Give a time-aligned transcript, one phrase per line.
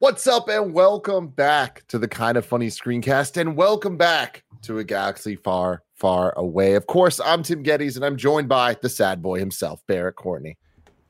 [0.00, 4.78] What's up, and welcome back to the kind of funny screencast, and welcome back to
[4.78, 6.72] a galaxy far, far away.
[6.72, 10.56] Of course, I'm Tim Gettys, and I'm joined by the sad boy himself, Barrett Courtney.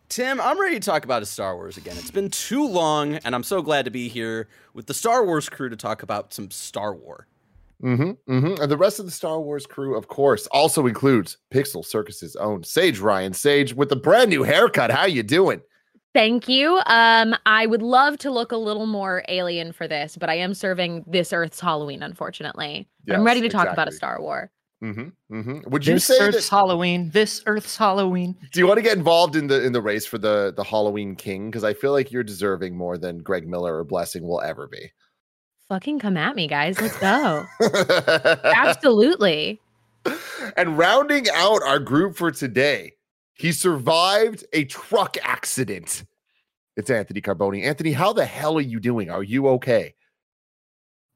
[0.08, 1.96] Tim, I'm ready to talk about a Star Wars again.
[1.98, 5.48] It's been too long, and I'm so glad to be here with the Star Wars
[5.48, 7.28] crew to talk about some Star War.
[7.84, 8.60] Mm-hmm, mm-hmm.
[8.60, 12.64] And the rest of the Star Wars crew, of course, also includes Pixel Circus's own
[12.64, 14.90] Sage Ryan Sage with a brand new haircut.
[14.90, 15.60] How you doing?
[16.12, 16.80] Thank you.
[16.87, 20.54] Um, I would love to look a little more alien for this, but I am
[20.54, 22.88] serving this Earth's Halloween, unfortunately.
[23.07, 23.93] But I'm ready to talk about a.
[23.93, 24.51] Star War.
[24.82, 25.71] Mm-hmm, mm-hmm.
[25.71, 26.57] Would you This say Earth's that?
[26.57, 27.10] Halloween.
[27.10, 28.34] This Earth's Halloween.
[28.51, 31.15] Do you want to get involved in the in the race for the the Halloween
[31.15, 31.51] King?
[31.51, 34.90] Because I feel like you're deserving more than Greg Miller or Blessing will ever be.
[35.68, 36.80] Fucking come at me, guys.
[36.80, 37.46] Let's go.
[38.45, 39.60] Absolutely.
[40.56, 42.95] and rounding out our group for today,
[43.34, 46.04] he survived a truck accident.
[46.76, 47.65] It's Anthony Carboni.
[47.65, 49.10] Anthony, how the hell are you doing?
[49.10, 49.95] Are you okay?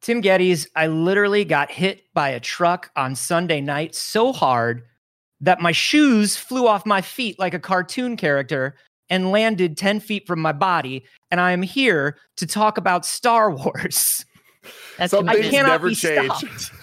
[0.02, 4.82] Tim Gettys, I literally got hit by a truck on Sunday night so hard
[5.40, 8.74] that my shoes flew off my feet like a cartoon character
[9.08, 11.04] and landed 10 feet from my body.
[11.30, 14.24] And I am here to talk about Star Wars.
[14.98, 16.30] That's Some things never change.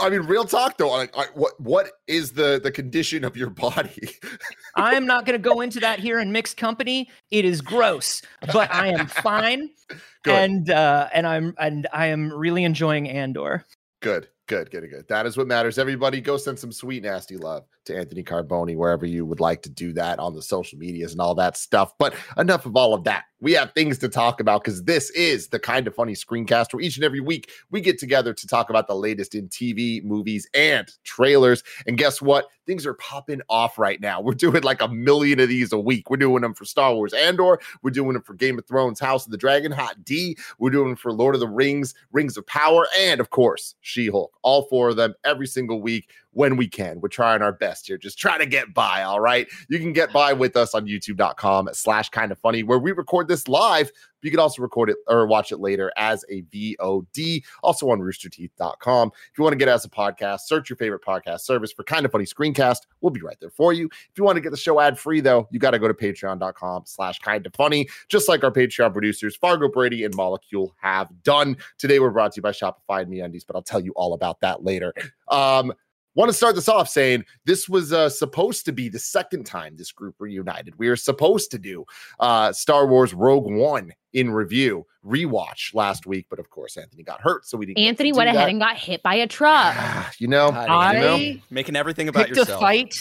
[0.00, 0.90] I mean, real talk though.
[0.90, 4.10] Like, I- what what is the the condition of your body?
[4.76, 7.10] I am not going to go into that here in mixed company.
[7.30, 8.22] It is gross,
[8.52, 9.70] but I am fine.
[10.24, 10.34] Good.
[10.34, 13.66] And uh, and I'm and I am really enjoying Andor.
[14.00, 15.08] Good, good, good, good.
[15.08, 15.78] That is what matters.
[15.78, 19.70] Everybody, go send some sweet, nasty love to Anthony Carboni wherever you would like to
[19.70, 21.92] do that on the social medias and all that stuff.
[21.98, 23.24] But enough of all of that.
[23.40, 26.80] We have things to talk about because this is the kind of funny screencast where
[26.80, 30.48] each and every week we get together to talk about the latest in TV, movies,
[30.54, 31.64] and trailers.
[31.88, 32.46] And guess what?
[32.66, 34.20] Things are popping off right now.
[34.20, 36.08] We're doing like a million of these a week.
[36.08, 37.58] We're doing them for Star Wars Andor.
[37.82, 40.36] We're doing them for Game of Thrones, House of the Dragon, Hot D.
[40.60, 44.06] We're doing them for Lord of the Rings, Rings of Power, and of course, She
[44.06, 44.32] Hulk.
[44.42, 47.00] All four of them every single week when we can.
[47.00, 49.02] We're trying our best here, just try to get by.
[49.02, 49.46] All right.
[49.68, 53.28] You can get by with us on youtube.com slash kind of funny, where we record
[53.28, 53.90] this live.
[54.22, 59.10] You can also record it or watch it later as a VOD, also on roosterteeth.com.
[59.30, 62.06] If you want to get as a podcast, search your favorite podcast service for kind
[62.06, 62.78] of funny screencast.
[63.00, 63.86] We'll be right there for you.
[63.86, 65.94] If you want to get the show ad free, though, you got to go to
[65.94, 71.08] patreon.com slash kind of funny, just like our Patreon producers, Fargo Brady and Molecule, have
[71.24, 71.56] done.
[71.78, 74.40] Today, we're brought to you by Shopify and MeUndies, but I'll tell you all about
[74.40, 74.94] that later.
[75.28, 75.72] Um,
[76.14, 79.76] want to start this off saying this was uh, supposed to be the second time
[79.76, 80.78] this group reunited.
[80.78, 81.84] We were supposed to do
[82.20, 87.20] uh, Star Wars Rogue One in review rewatch last week, but of course Anthony got
[87.20, 87.76] hurt, so we didn't.
[87.78, 88.50] get to Anthony do went ahead that.
[88.50, 89.74] and got hit by a truck.
[90.18, 92.58] you know, God, you know, Making everything about picked yourself.
[92.58, 92.94] a fight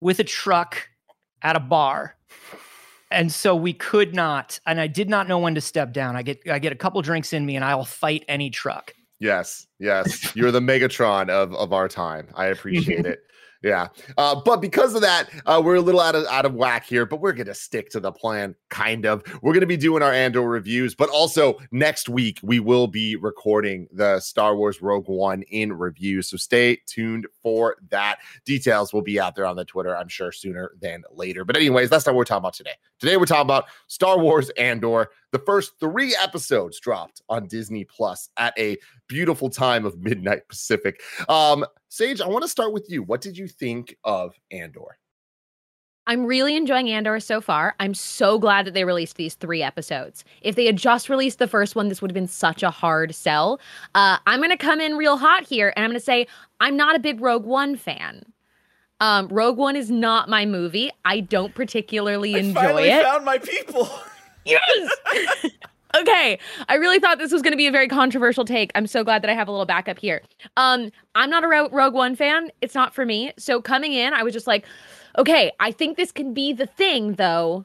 [0.00, 0.88] with a truck
[1.42, 2.16] at a bar.
[3.10, 6.16] And so we could not, and I did not know when to step down.
[6.16, 8.92] I get I get a couple drinks in me and I'll fight any truck.
[9.18, 10.32] Yes, yes.
[10.36, 12.28] You're the Megatron of of our time.
[12.34, 13.20] I appreciate it.
[13.62, 13.88] Yeah.
[14.16, 17.06] Uh, but because of that, uh, we're a little out of out of whack here,
[17.06, 19.24] but we're gonna stick to the plan, kind of.
[19.42, 23.88] We're gonna be doing our Andor reviews, but also next week we will be recording
[23.92, 26.22] the Star Wars Rogue One in review.
[26.22, 28.18] So stay tuned for that.
[28.44, 31.44] Details will be out there on the Twitter, I'm sure, sooner than later.
[31.44, 32.74] But anyways, that's not what we're talking about today.
[33.00, 35.10] Today we're talking about Star Wars Andor.
[35.36, 41.02] The first three episodes dropped on Disney Plus at a beautiful time of midnight Pacific.
[41.28, 43.02] Um, Sage, I want to start with you.
[43.02, 44.96] What did you think of Andor?
[46.06, 47.74] I'm really enjoying Andor so far.
[47.80, 50.24] I'm so glad that they released these three episodes.
[50.40, 53.14] If they had just released the first one, this would have been such a hard
[53.14, 53.60] sell.
[53.94, 56.26] Uh, I'm going to come in real hot here and I'm going to say
[56.60, 58.24] I'm not a big Rogue One fan.
[59.00, 60.90] Um, Rogue One is not my movie.
[61.04, 63.02] I don't particularly I enjoy finally it.
[63.02, 63.90] found my people.
[64.46, 64.96] Yes.
[65.96, 66.38] okay.
[66.68, 68.70] I really thought this was going to be a very controversial take.
[68.74, 70.22] I'm so glad that I have a little backup here.
[70.56, 72.50] Um, I'm not a Ro- Rogue One fan.
[72.60, 73.32] It's not for me.
[73.38, 74.64] So coming in, I was just like,
[75.18, 77.64] okay, I think this can be the thing though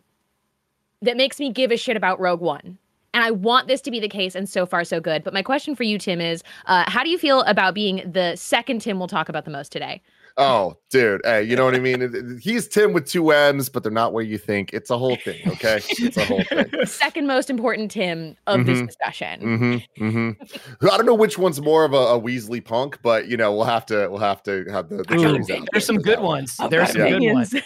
[1.02, 2.78] that makes me give a shit about Rogue One.
[3.14, 5.22] And I want this to be the case, and so far, so good.
[5.22, 8.38] But my question for you, Tim, is uh, how do you feel about being the
[8.38, 10.02] second Tim we'll talk about the most today?
[10.42, 11.22] Oh, dude.
[11.24, 12.02] Hey, you know what I mean?
[12.02, 14.74] It- it- He's Tim with two M's, but they're not where you think.
[14.74, 15.80] It's a whole thing, okay?
[15.90, 16.66] It's a whole thing.
[16.86, 18.88] Second most important Tim of this Mhm.
[18.88, 19.42] discussion.
[19.42, 20.88] Mm-hmm, mm-hmm.
[20.88, 23.66] I don't know which one's more of a, a Weasley punk, but you know we'll
[23.66, 26.22] have to we'll have to have the, the Ooh, jury's out there's some good that
[26.22, 26.30] one.
[26.40, 26.56] ones.
[26.60, 27.54] I've There's some good ones.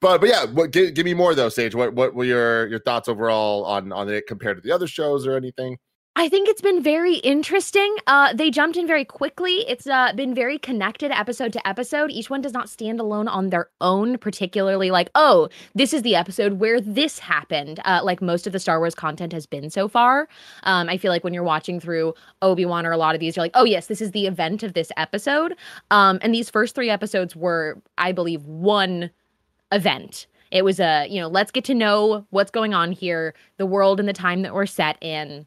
[0.00, 1.74] but but yeah, what, give, give me more though, Sage.
[1.74, 5.26] What what were your your thoughts overall on on it compared to the other shows
[5.26, 5.76] or anything?
[6.18, 7.94] I think it's been very interesting.
[8.06, 9.68] Uh, they jumped in very quickly.
[9.68, 12.10] It's uh, been very connected episode to episode.
[12.10, 16.16] Each one does not stand alone on their own, particularly like, oh, this is the
[16.16, 17.80] episode where this happened.
[17.84, 20.26] Uh, like most of the Star Wars content has been so far.
[20.62, 23.36] Um, I feel like when you're watching through Obi Wan or a lot of these,
[23.36, 25.54] you're like, oh, yes, this is the event of this episode.
[25.90, 29.10] Um, and these first three episodes were, I believe, one
[29.70, 30.28] event.
[30.50, 34.00] It was a, you know, let's get to know what's going on here, the world
[34.00, 35.46] and the time that we're set in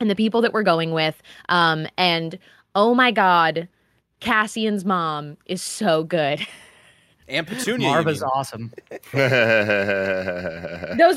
[0.00, 1.22] and the people that we're going with.
[1.48, 2.38] Um, and
[2.74, 3.68] oh my god,
[4.20, 6.46] Cassian's mom is so good.
[7.26, 7.88] And Petunia.
[7.88, 8.70] you Maarva's awesome.
[9.12, 9.12] those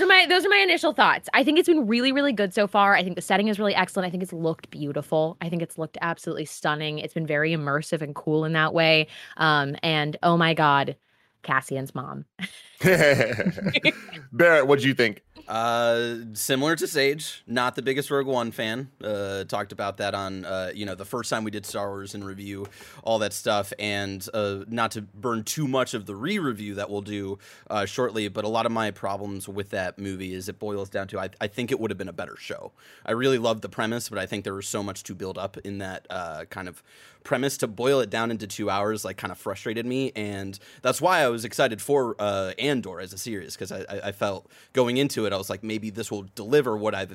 [0.02, 1.28] are my those are my initial thoughts.
[1.34, 2.96] I think it's been really really good so far.
[2.96, 4.08] I think the setting is really excellent.
[4.08, 5.36] I think it's looked beautiful.
[5.42, 7.00] I think it's looked absolutely stunning.
[7.00, 9.08] It's been very immersive and cool in that way.
[9.36, 10.96] Um, and oh my god,
[11.44, 12.24] Cassian's mom.
[14.32, 15.24] Barrett, what do you think?
[15.48, 18.92] Uh, similar to Sage, not the biggest Rogue One fan.
[19.02, 22.14] Uh, talked about that on uh, you know the first time we did Star Wars
[22.14, 22.68] in review,
[23.04, 27.02] all that stuff, and uh, not to burn too much of the re-review that we'll
[27.02, 27.40] do
[27.70, 28.28] uh, shortly.
[28.28, 31.30] But a lot of my problems with that movie is it boils down to I,
[31.40, 32.74] I think it would have been a better show.
[33.06, 35.58] I really loved the premise, but I think there was so much to build up
[35.60, 36.84] in that uh, kind of
[37.24, 41.02] premise to boil it down into two hours like kind of frustrated me and that's
[41.02, 44.98] why i was excited for uh andor as a series because I, I felt going
[44.98, 47.08] into it i was like maybe this will deliver what i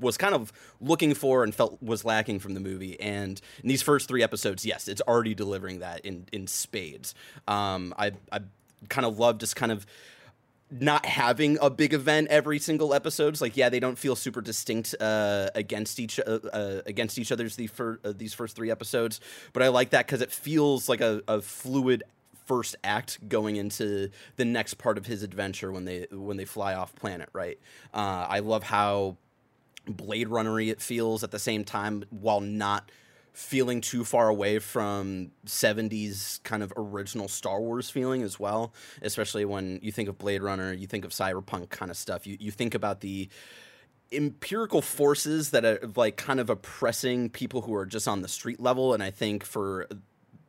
[0.00, 3.82] was kind of looking for and felt was lacking from the movie and in these
[3.82, 7.14] first three episodes yes it's already delivering that in in spades
[7.48, 8.40] um i i
[8.88, 9.86] kind of love just kind of
[10.70, 13.28] not having a big event every single episode.
[13.34, 17.30] It's like, yeah, they don't feel super distinct uh, against each uh, uh, against each
[17.30, 19.20] other's the fir- uh, these first three episodes.
[19.52, 22.02] But I like that because it feels like a, a fluid
[22.44, 26.74] first act going into the next part of his adventure when they when they fly
[26.74, 27.28] off planet.
[27.32, 27.58] Right.
[27.92, 29.16] Uh, I love how
[29.86, 32.90] Blade Runnery it feels at the same time while not
[33.32, 39.44] feeling too far away from 70s kind of original Star Wars feeling as well, especially
[39.44, 42.26] when you think of Blade Runner, you think of cyberpunk kind of stuff.
[42.26, 43.28] You you think about the
[44.12, 48.60] empirical forces that are like kind of oppressing people who are just on the street
[48.60, 49.88] level and I think for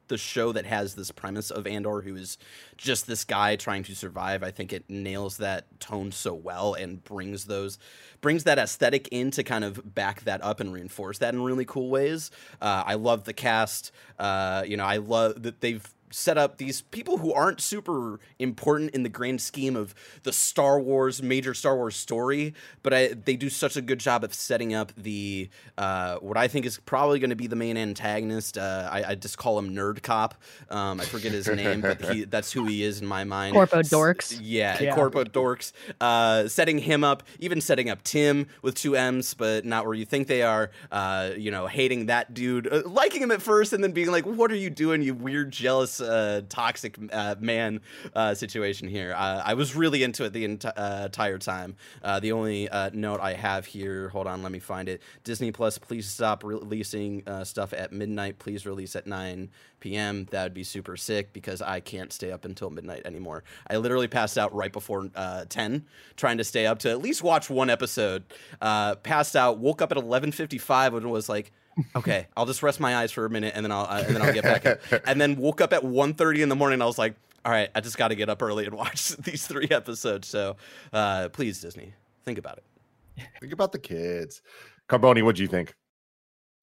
[0.08, 2.38] the show that has this premise of Andor, who is
[2.78, 4.44] just this guy trying to survive.
[4.44, 7.80] I think it nails that tone so well and brings those
[8.22, 11.66] brings that aesthetic in to kind of back that up and reinforce that in really
[11.66, 12.32] cool ways.
[12.60, 13.92] Uh, I love the cast.
[14.18, 18.92] Uh, you know, I love that they've set up these people who aren't super important
[18.92, 19.94] in the grand scheme of
[20.24, 22.54] the Star Wars major Star Wars story,
[22.84, 26.48] but I, they do such a good job of setting up the uh, what I
[26.48, 28.58] think is probably going to be the main antagonist.
[28.58, 30.36] Uh, I, I, just call him Nerd Cop.
[30.70, 33.54] Um, I forget his name, but he, that's who he is in my mind.
[33.54, 34.40] Corpo Dorks.
[34.42, 34.96] Yeah, Yeah.
[34.96, 35.72] Corpo Dorks.
[36.00, 40.06] Uh, setting him up, even setting up Tim with two M's, but not where you
[40.06, 40.72] think they are.
[40.92, 44.26] Uh, you know, hating that dude, uh, liking him at first, and then being like,
[44.26, 47.82] "What are you doing, you weird, jealous, uh, toxic uh, man?"
[48.14, 49.14] Uh, situation here.
[49.16, 51.76] Uh, I was really into it the uh, entire time.
[52.04, 55.02] The only note I have here, hold on, let me find it.
[55.24, 58.40] Disney Plus, please stop releasing stuff at midnight.
[58.40, 60.26] Please release at 9 p.m.
[60.32, 63.44] That would be super sick because I can't stay up until midnight anymore.
[63.70, 67.22] I literally passed out right before uh, 10, trying to stay up to at least
[67.24, 68.24] watch one episode.
[68.62, 71.52] Passed out, woke up at 11:55 and it was like.
[71.96, 74.22] Okay, I'll just rest my eyes for a minute and then I'll uh, and then
[74.22, 74.80] I'll get back up.
[75.08, 76.82] And then woke up at 1:30 in the morning.
[76.82, 79.46] I was like, all right, I just got to get up early and watch these
[79.48, 80.28] three episodes.
[80.28, 80.58] So,
[80.94, 83.24] uh, please, Disney, think about it.
[83.40, 84.42] Think about the kids.
[84.90, 85.74] Carboni, what do you think?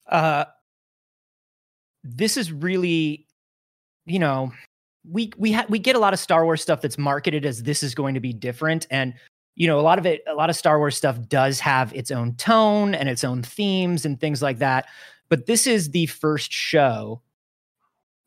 [0.06, 0.44] Uh,
[2.04, 3.26] this is really,
[4.04, 4.52] you know,
[5.08, 7.82] we we ha- we get a lot of Star Wars stuff that's marketed as this
[7.82, 9.14] is going to be different, and
[9.54, 12.10] you know, a lot of it, a lot of Star Wars stuff does have its
[12.10, 14.86] own tone and its own themes and things like that.
[15.28, 17.22] But this is the first show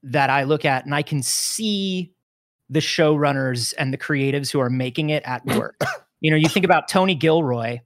[0.03, 2.13] that I look at, and I can see
[2.69, 5.79] the showrunners and the creatives who are making it at work.
[6.21, 7.79] you know, you think about Tony Gilroy,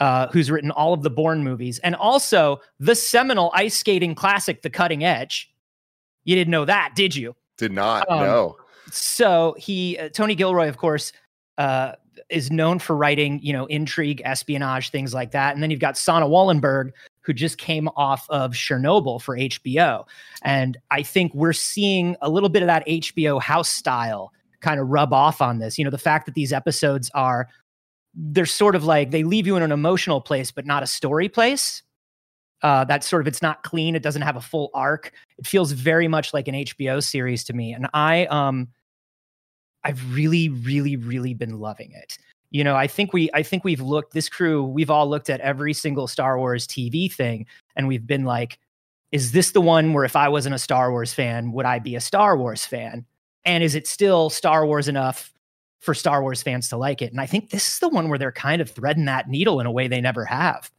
[0.00, 4.62] uh, who's written all of the Bourne movies, and also the seminal ice skating classic,
[4.62, 5.52] The Cutting Edge.
[6.24, 7.34] You didn't know that, did you?
[7.56, 8.56] Did not Um, know.
[8.90, 11.12] So he, uh, Tony Gilroy, of course,
[11.58, 11.92] uh,
[12.28, 15.54] is known for writing, you know, intrigue, espionage, things like that.
[15.54, 20.04] And then you've got Sanne Wohlenberg, who just came off of Chernobyl for HBO.
[20.42, 24.88] And I think we're seeing a little bit of that HBO house style kind of
[24.88, 25.78] rub off on this.
[25.78, 27.48] You know, the fact that these episodes are
[28.14, 31.28] they're sort of like they leave you in an emotional place but not a story
[31.28, 31.82] place.
[32.62, 33.94] Uh, that's sort of it's not clean.
[33.94, 35.12] It doesn't have a full arc.
[35.38, 38.68] It feels very much like an HBO series to me, and I um,
[39.88, 42.18] I've really, really, really been loving it.
[42.50, 44.62] You know, I think we I think we've looked this crew.
[44.62, 48.58] We've all looked at every single Star Wars TV thing, and we've been like,
[49.12, 51.96] is this the one where if I wasn't a Star Wars fan, would I be
[51.96, 53.06] a Star Wars fan?
[53.46, 55.32] And is it still Star Wars enough
[55.80, 57.10] for Star Wars fans to like it?
[57.10, 59.66] And I think this is the one where they're kind of threading that needle in
[59.66, 60.70] a way they never have.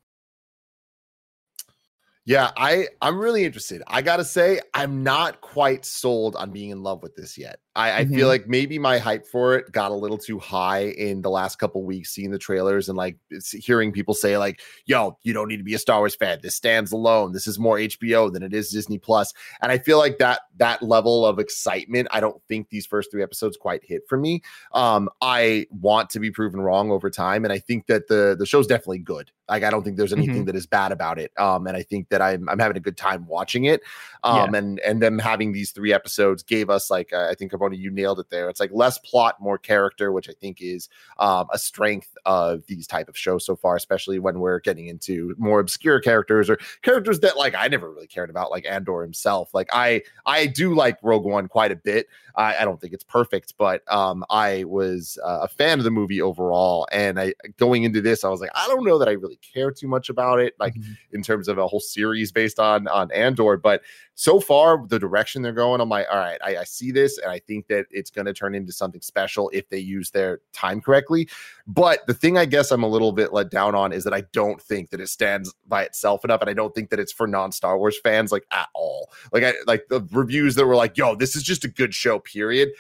[2.26, 3.82] Yeah, I I'm really interested.
[3.88, 7.60] I gotta say, I'm not quite sold on being in love with this yet.
[7.80, 8.14] I, I Mhm.
[8.16, 11.60] feel like maybe my hype for it got a little too high in the last
[11.60, 13.18] couple weeks, seeing the trailers and like
[13.54, 16.40] hearing people say like, "Yo, you don't need to be a Star Wars fan.
[16.44, 17.32] This stands alone.
[17.32, 20.84] This is more HBO than it is Disney Plus." And I feel like that that
[20.84, 24.42] level of excitement, I don't think these first three episodes quite hit for me.
[24.74, 28.46] Um, I want to be proven wrong over time, and I think that the the
[28.46, 29.32] show's definitely good.
[29.48, 31.32] Like I don't think there's anything that is bad about it.
[31.40, 33.82] Um, and I think that I'm I'm having a good time watching it.
[34.24, 37.78] Um, and and them having these three episodes gave us like uh, I think Carboni,
[37.78, 38.50] you nailed it there.
[38.50, 42.86] It's like less plot, more character, which I think is um, a strength of these
[42.88, 47.22] type of shows so far, especially when we're getting into more obscure characters or characters
[47.22, 49.54] that like I never really cared about, like Andor himself.
[49.54, 52.08] Like I I do like Rogue One quite a bit.
[52.36, 55.92] I, I don't think it's perfect, but um, I was uh, a fan of the
[55.92, 56.88] movie overall.
[56.92, 59.72] And I going into this, I was like, I don't know that I really care
[59.72, 60.98] too much about it, like Mhm.
[61.12, 63.58] in terms of a whole series based on on Andor.
[63.58, 63.82] But
[64.20, 67.32] so far, the direction they're going, I'm like, all right, I, I see this, and
[67.32, 70.82] I think that it's going to turn into something special if they use their time
[70.82, 71.30] correctly.
[71.66, 74.24] But the thing I guess I'm a little bit let down on is that I
[74.34, 77.28] don't think that it stands by itself enough, and I don't think that it's for
[77.28, 79.10] non Star Wars fans like at all.
[79.32, 82.20] Like I like the reviews that were like, "Yo, this is just a good show."
[82.20, 82.72] Period.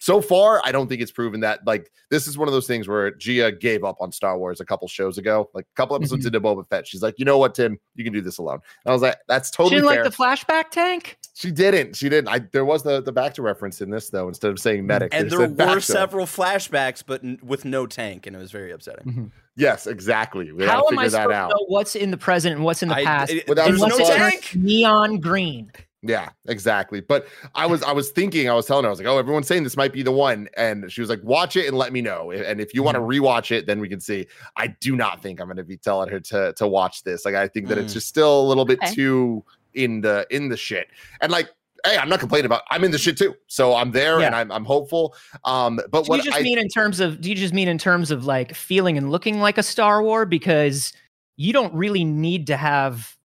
[0.00, 1.66] So far, I don't think it's proven that.
[1.66, 4.64] Like this is one of those things where Gia gave up on Star Wars a
[4.64, 6.28] couple shows ago, like a couple episodes Mhm.
[6.28, 6.86] into Boba Fett.
[6.86, 7.78] She's like, "You know what, Tim?
[7.96, 10.12] You can do this alone." And I was like, "That's She totally didn't fair." like
[10.12, 11.18] the flashback tank.
[11.34, 11.96] She didn't.
[11.96, 12.28] She didn't.
[12.28, 14.28] I there was the the back to reference in this though.
[14.28, 18.34] Instead of saying medic, And there were several flashbacks, but n- with no tank, and
[18.36, 19.04] it was very upsetting.
[19.12, 19.30] Mhm.
[19.56, 20.52] Yes, exactly.
[20.52, 21.50] We How gotta am I figure supposed that to out.
[21.50, 23.32] know what's in the present and what's in the I- past?
[23.32, 24.30] it- Without there's a no unless it supply.
[24.30, 24.54] turns tank.
[24.64, 25.72] neon green.
[26.02, 27.00] Yeah, exactly.
[27.00, 27.26] But
[27.56, 29.64] I was I was thinking, I was telling her, I was like, oh, everyone's saying
[29.64, 30.48] this might be the one.
[30.56, 32.30] And she was like, watch it and let me know.
[32.30, 33.24] And if you want to Mm-hmm.
[33.24, 34.26] rewatch it, then we can see.
[34.56, 37.24] I do not think I'm gonna be telling her to to watch this.
[37.24, 37.94] Like I think that it's Mm.
[37.94, 38.94] just still a little bit Okay.
[38.94, 40.86] too in the in the shit.
[41.20, 41.50] And like
[41.84, 42.62] Hey, I'm not complaining about.
[42.70, 45.14] I'm in the shit too, so I'm there and I'm I'm hopeful.
[45.44, 47.68] Um, but Do what you just I mean in terms of do you just mean
[47.68, 50.26] in terms of like feeling and looking like a Star War?
[50.26, 50.92] Because
[51.36, 53.16] you don't really need to have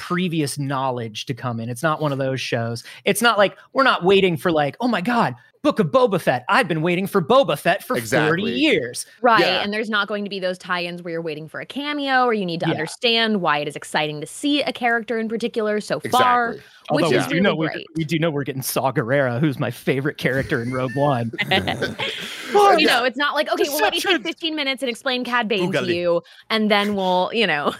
[0.00, 1.68] previous knowledge to come in.
[1.68, 2.82] It's not one of those shows.
[3.04, 6.46] It's not like we're not waiting for like, oh my God, Book of Boba Fett.
[6.48, 8.52] I've been waiting for Boba Fett for 40 Exactly.
[8.54, 9.04] years.
[9.20, 9.40] Right.
[9.40, 9.62] Yeah.
[9.62, 12.24] And there's not going to be those tie ins where you're waiting for a cameo
[12.24, 12.72] or you need to Yeah.
[12.72, 16.52] understand why it is exciting to see a character in particular so far.
[16.52, 16.62] exactly.
[16.92, 17.86] Which Although is we do know really we're, great.
[17.94, 21.30] we do know we're getting Saw Gerrera, who's my favorite character in Rogue One.
[22.54, 22.98] well, you Yeah.
[23.00, 25.70] know, it's not like, okay, well, let me take 15 minutes and explain Cad Bane
[25.72, 27.74] to you, and then we'll, you know.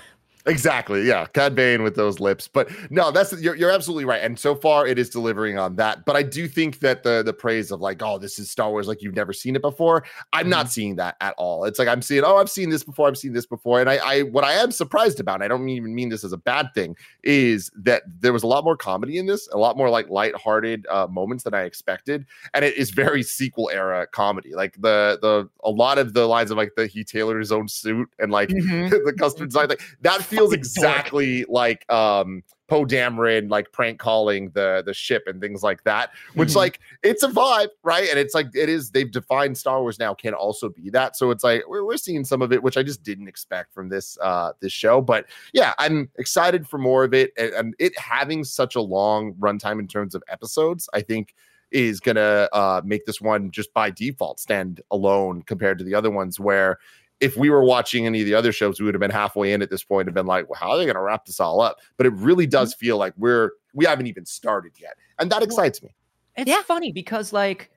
[0.47, 1.03] Exactly.
[1.07, 1.27] Yeah.
[1.27, 2.49] Cad Bane with those lips.
[2.49, 4.23] But no, that's you're, you're absolutely right.
[4.23, 6.05] And so far it is delivering on that.
[6.07, 8.89] But I do think that the the praise of like, oh, this is Star Wars
[8.89, 10.05] like you've never seen it before.
[10.33, 11.65] I'm not seeing that at all.
[11.65, 13.81] It's like I'm seeing, oh, I've seen this before, I've seen this before.
[13.81, 16.33] And I, I what I am surprised about, and I don't even mean this as
[16.33, 19.77] a bad thing, is that there was a lot more comedy in this, a lot
[19.77, 22.25] more like lighthearted uh moments than I expected.
[22.55, 24.55] And it is very sequel era comedy.
[24.55, 27.69] Like the the a lot of the lines of like the he tailored his own
[27.69, 28.91] suit and like Mhm.
[29.05, 34.83] the custom design like that feels exactly like um Poe Dameron like prank calling the
[34.87, 36.57] the ship and things like that, which Mhm.
[36.57, 38.09] like it's a vibe, right?
[38.09, 41.17] And it's like it is they've defined Star Wars now can also be that.
[41.17, 43.89] So it's like we're, we're seeing some of it, which I just didn't expect from
[43.89, 45.01] this uh this show.
[45.01, 49.35] But yeah, I'm excited for more of it, and, and it having such a long
[49.35, 51.35] runtime in terms of episodes, I think
[51.73, 56.11] is gonna uh make this one just by default stand alone compared to the other
[56.11, 56.79] ones where
[57.21, 59.63] if we were watching any of the other shows, we would have been halfway in
[59.63, 61.61] at this point and been like, well, how are they going to wrap this all
[61.61, 61.79] up?
[61.97, 62.51] But it really mm-hmm.
[62.51, 65.95] does feel like we're we haven't even started yet, and that excites me.
[66.37, 66.63] It's Yeah.
[66.63, 67.71] funny because like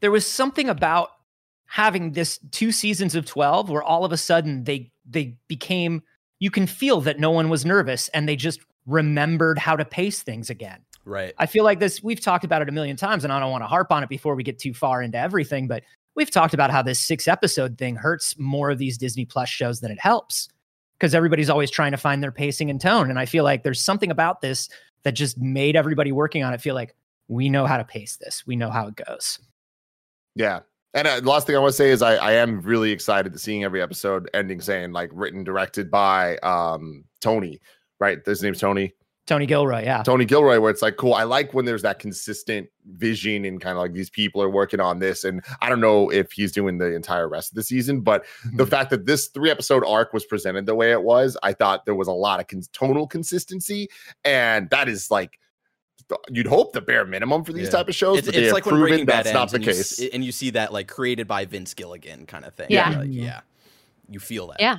[0.00, 1.10] there was something about
[1.66, 6.02] having this two seasons of 12 where all of a sudden they they became
[6.40, 10.22] you can feel that no one was nervous and they just remembered how to pace
[10.22, 10.80] things again.
[11.04, 11.32] Right.
[11.38, 13.62] I feel like this we've talked about it a million times and I don't want
[13.62, 15.84] to harp on it before we get too far into everything, but
[16.16, 19.80] we've talked about how this six episode thing hurts more of these Disney Plus shows
[19.80, 20.48] than it helps.
[21.00, 23.08] because everybody's always trying to find their pacing and tone.
[23.08, 24.68] And I feel like there's something about this
[25.02, 26.94] that just made everybody working on it feel like
[27.28, 28.46] we know how to pace this.
[28.46, 29.38] We know how it goes.
[30.34, 30.60] Yeah.
[30.92, 33.38] And uh, last thing I want to say is I, I am really excited to
[33.38, 37.60] seeing every episode ending saying like written, directed by um Tony,
[37.98, 38.18] right?
[38.26, 38.92] His name's Tony.
[39.30, 40.02] Tony Gilroy, yeah.
[40.02, 41.14] Tony Gilroy, where it's like, cool.
[41.14, 44.80] I like when there's that consistent vision and kind of like these people are working
[44.80, 45.22] on this.
[45.22, 48.64] And I don't know if he's doing the entire rest of the season, but the
[48.66, 48.68] Mhm.
[48.68, 51.94] fact that this three episode arc was presented the way it was, I thought there
[51.94, 53.88] was a lot of con- tonal consistency.
[54.24, 55.38] And that is like,
[56.28, 57.70] you'd hope the bare minimum for these Yeah.
[57.70, 59.50] type of shows, It's, but they it's have like when proven Breaking Bad that's not
[59.50, 60.00] the and you case.
[60.00, 62.66] s- and you see that like created by Vince Gilligan kind of thing.
[62.70, 62.98] Yeah.
[62.98, 63.40] Like, yeah.
[64.08, 64.56] You feel that.
[64.60, 64.78] Yeah.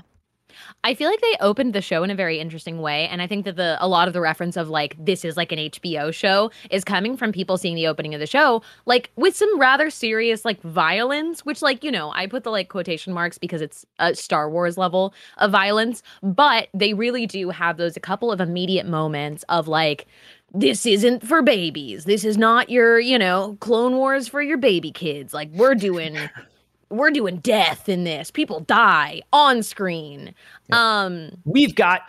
[0.84, 3.46] I feel like they opened the show in a very interesting way, and I think
[3.46, 6.52] that the a lot of the reference of like this is like an HBO show
[6.70, 10.46] is coming from people seeing the opening of the show like with some rather serious
[10.46, 14.16] like violence, which like you know I put the like quotation marks because it's a
[14.16, 18.86] Star Wars level of violence, but they really do have those a couple of immediate
[18.86, 20.08] moments of like
[20.54, 22.04] this isn't for babies.
[22.04, 25.34] This is not your, you know, Clone Wars for your baby kids.
[25.34, 26.18] Like we're doing
[26.92, 28.30] we're doing death in this.
[28.32, 30.34] People die on screen.
[30.72, 32.02] Um We've got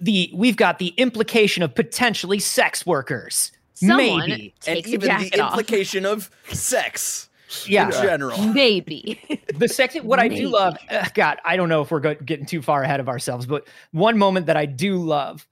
[0.00, 3.50] the we've got the implication of potentially sex workers.
[3.82, 4.54] Maybe.
[4.66, 5.52] And even jacket the off.
[5.52, 7.28] implication of sex
[7.66, 7.86] Yeah.
[7.86, 8.38] in general.
[8.48, 9.20] Maybe.
[9.54, 12.44] the second what i do love uh, god i don't know if we're go- getting
[12.46, 15.46] too far ahead of ourselves but one moment that i do love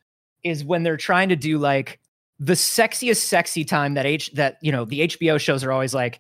[0.45, 1.99] is when they're trying to do like
[2.39, 6.19] the sexiest sexy time that h that you know the hbo shows are always like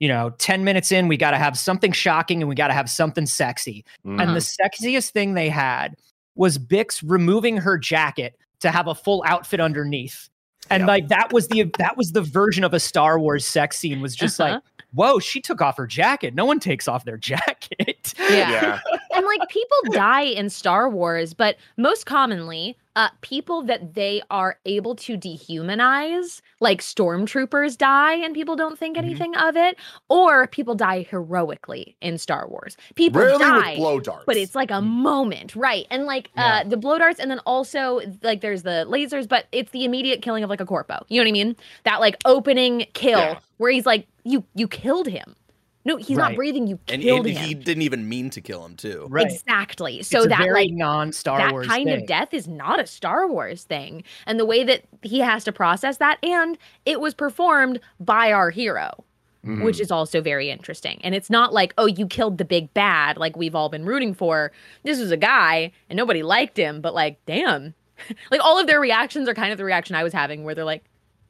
[0.00, 2.74] you know 10 minutes in we got to have something shocking and we got to
[2.74, 4.22] have something sexy Mhm.
[4.22, 5.94] and the sexiest thing they had
[6.36, 10.28] was bix removing her jacket to have a full outfit underneath
[10.70, 10.88] and Yep.
[10.88, 14.14] like that was the that was the version of a star wars sex scene was
[14.14, 14.54] just Uh-huh.
[14.54, 14.62] like
[14.94, 18.50] whoa she took off her jacket no one takes off their jacket Yeah.
[18.50, 18.80] yeah.
[19.14, 24.58] and like people die in Star Wars, but most commonly, uh, people that they are
[24.66, 29.04] able to dehumanize, like stormtroopers die and people don't think Mhm.
[29.04, 29.76] anything of it,
[30.08, 32.76] or people die heroically in Star Wars.
[32.96, 33.68] People Rarely die.
[33.70, 34.24] with blow darts.
[34.26, 35.86] but it's like a moment, right?
[35.90, 36.62] And like Yeah.
[36.64, 40.20] uh the blow darts, and then also like there's the lasers, but it's the immediate
[40.22, 41.04] killing of like a corpo.
[41.08, 41.56] You know what I mean?
[41.84, 43.38] That like opening kill Yeah.
[43.58, 45.36] where he's like, you you killed him.
[45.88, 46.66] No, he's not breathing.
[46.66, 47.48] You And, killed and him.
[47.48, 49.06] he didn't even mean to kill him too.
[49.10, 50.02] right Exactly.
[50.02, 52.00] So it's a that very like non-star that wars kind thing.
[52.02, 54.04] of death is not a Star Wars thing.
[54.26, 58.50] And the way that he has to process that and it was performed by our
[58.50, 59.04] hero,
[59.44, 59.64] Mhm.
[59.64, 61.00] which is also very interesting.
[61.02, 64.12] And it's not like, "Oh, you killed the big bad like we've all been rooting
[64.14, 67.74] for." This was a guy and nobody liked him, but like, damn.
[68.30, 70.64] like all of their reactions are kind of the reaction I was having where they're
[70.64, 70.84] like,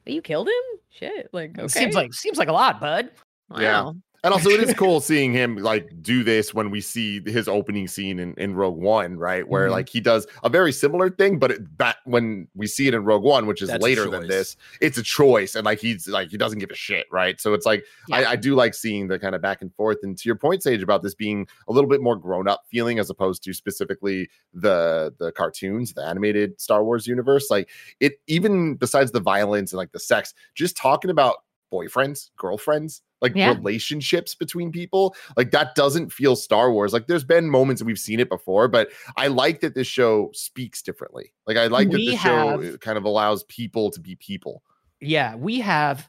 [0.07, 1.29] "You killed him?" Shit.
[1.33, 1.69] Like, okay.
[1.69, 3.11] seems like seems like a lot bud
[3.57, 3.93] Yeah.
[4.25, 7.87] And also, it is cool seeing him like do this when we see his opening
[7.87, 9.47] scene in, in Rogue One, right?
[9.47, 9.73] Where Mhm.
[9.73, 13.05] like he does a very similar thing, but it, back when we see it in
[13.05, 16.31] Rogue One, which is That's later than this, it's a choice, and like he's like
[16.31, 17.41] he doesn't give a shit, right?
[17.41, 18.17] So it's like Yeah.
[18.17, 19.99] I, I do like seeing the kind of back and forth.
[20.03, 22.99] And to your point, Sage, about this being a little bit more grown up feeling
[22.99, 27.49] as opposed to specifically the the cartoons, the animated Star Wars universe.
[27.51, 27.69] Like
[28.01, 31.37] it, even besides the violence and like the sex, just talking about
[31.73, 33.55] boyfriends, girlfriends, like Yeah.
[33.55, 35.15] relationships between people.
[35.37, 36.93] Like that doesn't feel Star Wars.
[36.93, 40.31] Like there's been moments that we've seen it before, but I like that this show
[40.33, 41.33] speaks differently.
[41.47, 44.63] Like I like that We the show kind of allows people to be people.
[45.01, 46.09] yeah we have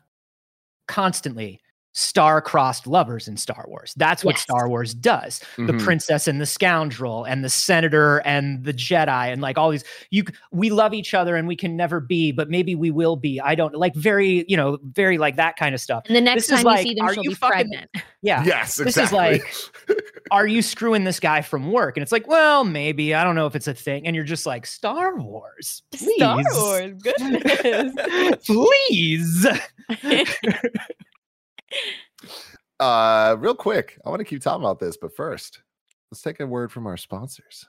[0.87, 1.61] constantly
[1.99, 4.41] star-crossed lovers in star wars that's what Yes.
[4.43, 5.83] star wars does the Mhm.
[5.83, 10.23] princess and the scoundrel and the senator and the jedi and like all these you
[10.51, 13.53] we love each other and we can never be but maybe we will be i
[13.55, 16.57] don't like very you know very like that kind of stuff And the next This
[16.59, 17.89] is time you like, see them, are she'll you be fucking- pregnant.
[18.21, 18.83] yeah Yes, exactly.
[18.85, 19.97] This is like
[20.31, 23.45] are you screwing this guy from work and it's like well maybe i don't know
[23.47, 28.45] if it's a thing and you're just like star wars please Star Wars, goodness.
[28.45, 29.47] please
[32.79, 35.61] uh real quick, I want to keep talking about this, but first,
[36.11, 37.65] let's take a word from our sponsors.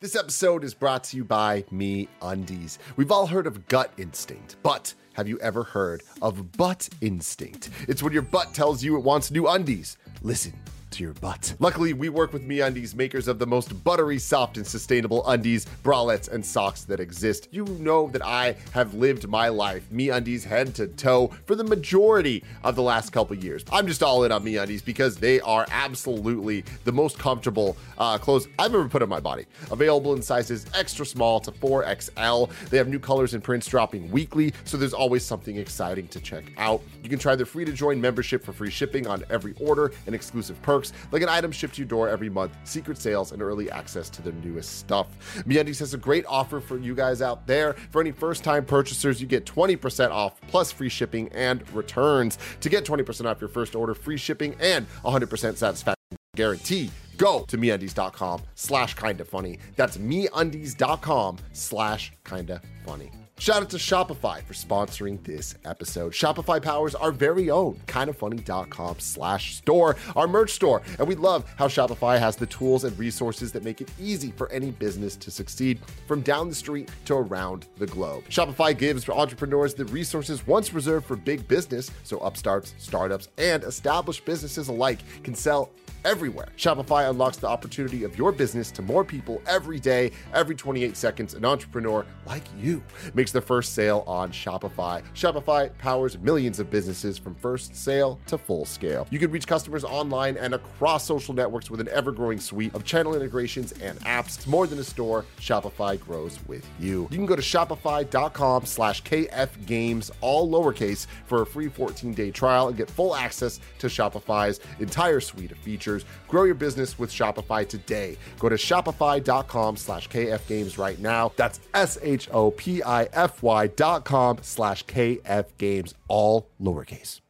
[0.00, 2.78] This episode is brought to you by Me Undies.
[2.96, 7.70] We've all heard of gut instinct, but have you ever heard of butt instinct?
[7.88, 9.96] It's when your butt tells you it wants new undies.
[10.22, 10.52] Listen
[10.90, 11.54] to your butt.
[11.58, 15.66] Luckily, we work with Me Undies, makers of the most buttery, soft, and sustainable undies,
[15.82, 17.48] bralettes, and socks that exist.
[17.50, 21.64] You know that I have lived my life Me Undies head to toe for the
[21.64, 23.64] majority of the last couple years.
[23.70, 28.18] I'm just all in on Me Undies because they are absolutely the most comfortable uh,
[28.18, 29.46] clothes I've ever put on my body.
[29.70, 32.50] Available in sizes extra small to 4XL.
[32.70, 36.44] They have new colors and prints dropping weekly, so there's always something exciting to check
[36.56, 36.82] out.
[37.02, 40.14] You can try their free to join membership for free shipping on every order and
[40.14, 40.77] exclusive perks.
[40.78, 44.08] Perks like an item shipped to your door every month, secret sales, and early access
[44.10, 45.08] to their newest stuff.
[45.46, 47.74] MeUndies has a great offer for you guys out there.
[47.90, 52.38] For any first-time purchasers, you get 20% off plus free shipping and returns.
[52.60, 55.94] To get 20% off your first order, free shipping, and 100% satisfaction
[56.36, 63.76] guarantee go to meundies.com slash kinda funny that's meundies.com slash kinda funny Shout out to
[63.76, 66.12] Shopify for sponsoring this episode.
[66.12, 70.82] Shopify powers our very own kindafunny.com slash store, our merch store.
[70.98, 74.50] And we love how Shopify has the tools and resources that make it easy for
[74.50, 78.24] any business to succeed from down the street to around the globe.
[78.28, 84.24] Shopify gives entrepreneurs the resources once reserved for big business, so upstarts, startups, and established
[84.24, 85.70] businesses alike can sell
[86.08, 86.48] everywhere.
[86.56, 90.10] Shopify unlocks the opportunity of your business to more people every day.
[90.32, 95.02] Every 28 seconds, an entrepreneur like you makes their first sale on Shopify.
[95.14, 99.06] Shopify powers millions of businesses from first sale to full scale.
[99.10, 102.84] You can reach customers online and across social networks with an ever growing suite of
[102.84, 104.36] channel integrations and apps.
[104.38, 105.26] It's more than a store.
[105.38, 107.02] Shopify grows with you.
[107.10, 112.30] You can go to shopify.com slash KF Games, all lowercase, for a free 14 day
[112.30, 115.97] trial and get full access to Shopify's entire suite of features.
[116.28, 118.16] Grow your business with Shopify today.
[118.38, 121.32] Go to shopify.com slash KF Games right now.
[121.36, 127.20] That's S H O P I F Y dot com slash KF Games, all lowercase.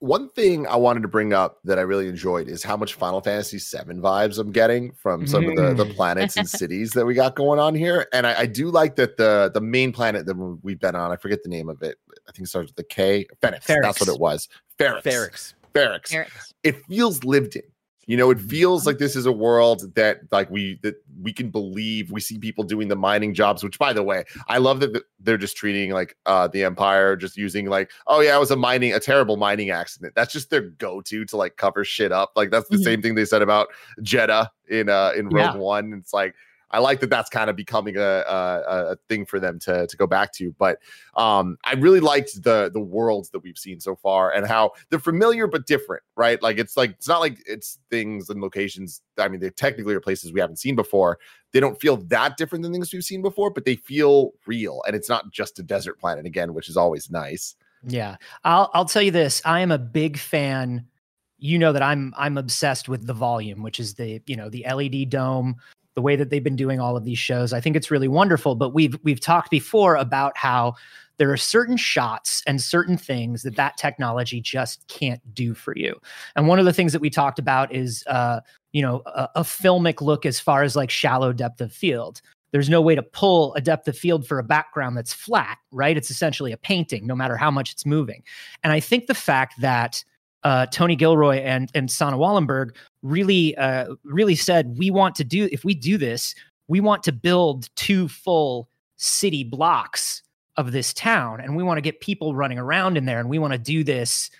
[0.00, 3.20] One thing I wanted to bring up that I really enjoyed is how much Final
[3.20, 5.96] Fantasy VII vibes I'm getting from some of the, the Mm.
[5.96, 8.06] planets and cities that we got going on here.
[8.12, 11.16] And I, I do like that the the main planet that we've been on, I
[11.16, 11.96] forget the name of it.
[12.28, 13.26] I think it starts with the K.
[13.42, 13.66] Phoenix.
[13.66, 14.48] That's what it was.
[14.78, 15.02] Ferrix.
[15.02, 15.54] Ferrix.
[15.74, 16.47] Ferrix.
[16.62, 17.62] It feels lived in.
[18.06, 21.50] You know, it feels like this is a world that like we that we can
[21.50, 22.10] believe.
[22.10, 25.36] We see people doing the mining jobs, which by the way, I love that they're
[25.36, 28.94] just treating like uh the empire just using like, oh yeah, it was a mining
[28.94, 30.14] a terrible mining accident.
[30.16, 32.32] That's just their go-to to like cover shit up.
[32.34, 32.82] Like that's the Mhm.
[32.84, 33.68] same thing they said about
[34.00, 35.60] Jedha in uh in Rogue Yeah.
[35.60, 35.92] One.
[35.92, 36.34] It's like
[36.70, 39.96] I like that that's kind of becoming a, a a thing for them to to
[39.96, 40.54] go back to.
[40.58, 40.78] But
[41.14, 44.98] um, I really liked the the worlds that we've seen so far and how they're
[44.98, 46.42] familiar but different, right?
[46.42, 49.02] Like it's like it's not like it's things and locations.
[49.18, 51.18] I mean, they technically are places we haven't seen before.
[51.52, 54.94] They don't feel that different than things we've seen before, but they feel real, and
[54.94, 57.54] it's not just a desert planet again, which is always nice.
[57.86, 58.16] Yeah.
[58.44, 59.40] I'll I'll tell you this.
[59.44, 60.86] I am a big fan.
[61.38, 64.66] You know that I'm I'm obsessed with the volume, which is the, you know, the
[64.68, 65.56] LED dome,
[65.98, 67.52] the way that they've been doing all of these shows.
[67.52, 70.74] I think it's really wonderful, but we've we've talked before about how
[71.16, 76.00] there are certain shots and certain things that that technology just can't do for you.
[76.36, 78.38] And one of the things that we talked about is uh,
[78.70, 82.70] you know, a, a filmic look as far as like shallow depth of field there's
[82.70, 85.98] no way to pull a depth of field for a background that's flat, right?
[85.98, 88.22] It's essentially a painting, no matter how much it's moving.
[88.64, 90.02] And I think the fact that
[90.44, 95.48] uh, Tony Gilroy and and Sanne Wohlenberg really uh, really said we want to do
[95.52, 96.34] if we do this,
[96.68, 100.22] we want to build two full city blocks
[100.56, 103.38] of this town, and we want to get people running around in there, and we
[103.38, 104.30] want to do this,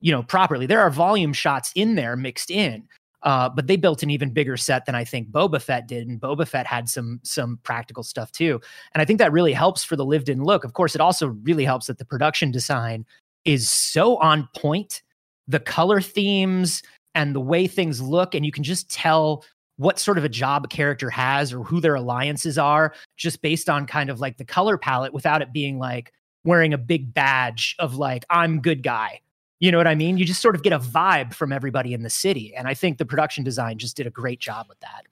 [0.00, 0.66] you know, properly.
[0.66, 2.84] There are volume shots in there mixed in,
[3.22, 6.20] uh, but they built an even bigger set than I think Boba Fett did, and
[6.20, 8.60] Boba Fett had some some practical stuff too.
[8.94, 10.64] And I think that really helps for the lived-in look.
[10.64, 13.04] Of course, it also really helps that the production design
[13.44, 15.02] is so on point.
[15.48, 16.82] The color themes
[17.14, 19.44] and the way things look, and you can just tell
[19.76, 23.68] what sort of a job a character has or who their alliances are just based
[23.68, 26.12] on kind of like the color palette without it being like
[26.44, 29.20] wearing a big badge of like I'm good guy
[29.60, 30.18] you know what I mean?
[30.18, 32.54] You just sort of get a vibe from everybody in the city.
[32.54, 35.06] And I think the production design just did a great job with that.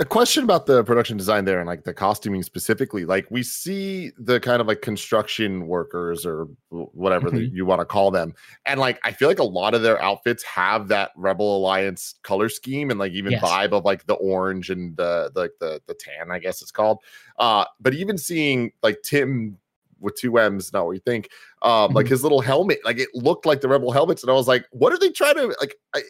[0.00, 4.10] A question about the production design there and like the costuming specifically like we see
[4.16, 8.32] the kind of like construction workers or wh- whatever that you want to call them.
[8.64, 12.48] And like i feel like a lot of their outfits have that rebel alliance color
[12.48, 13.44] scheme and like even Yes.
[13.44, 16.98] vibe of like the orange and the the the, the tan i guess it's called.
[17.38, 19.58] Uh but even seeing like tim
[20.00, 21.28] with two m's not what you think
[21.60, 24.48] um like his little helmet like it looked like the rebel helmets and i was
[24.48, 26.00] like what are they trying to like I,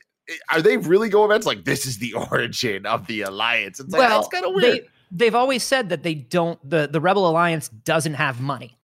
[0.50, 3.80] are they really going events like this is the origin of the alliance?
[3.80, 4.62] It's like that's kind of weird.
[4.83, 8.78] They, they've always said that they don't, the, the Rebel Alliance doesn't have money.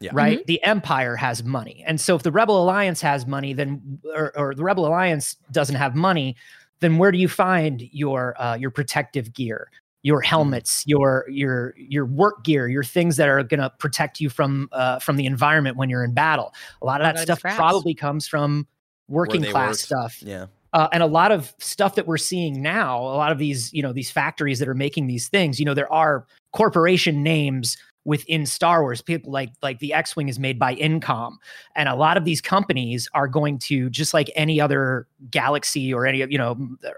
[0.00, 0.10] Yeah.
[0.14, 0.44] Right.
[0.46, 1.84] The Empire has money.
[1.86, 5.76] And so if the Rebel Alliance has money, then, or, or the Rebel Alliance doesn't
[5.76, 6.34] have money,
[6.80, 9.70] then where do you find your, uh, your protective gear?
[10.04, 10.28] Your Mm-hmm.
[10.30, 14.68] helmets, your your your work gear, your things that are going to protect you from
[14.72, 16.52] uh, from the environment when you're in battle.
[16.82, 17.54] A lot of that stuff scraps.
[17.56, 18.66] probably comes from
[19.06, 19.78] working class worked.
[19.78, 20.46] stuff Yeah.
[20.72, 23.82] Uh, and a lot of stuff that we're seeing now a lot of these you
[23.82, 28.46] know these factories that are making these things you know there are corporation names within
[28.46, 29.00] Star Wars.
[29.00, 31.36] People like like the X-wing is made by Incom,
[31.76, 36.06] and a lot of these companies are going to just like any other galaxy or
[36.06, 36.56] any you know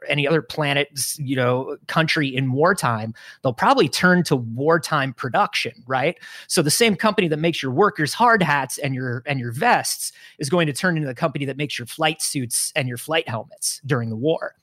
[0.08, 0.88] any other planet,
[1.18, 3.14] you know, country in wartime.
[3.42, 6.18] They'll probably turn to wartime production, right?
[6.46, 10.12] So the same company that makes your workers hard hats and your and your vests
[10.38, 13.28] is going to turn into the company that makes your flight suits and your flight
[13.28, 14.54] helmets during the war.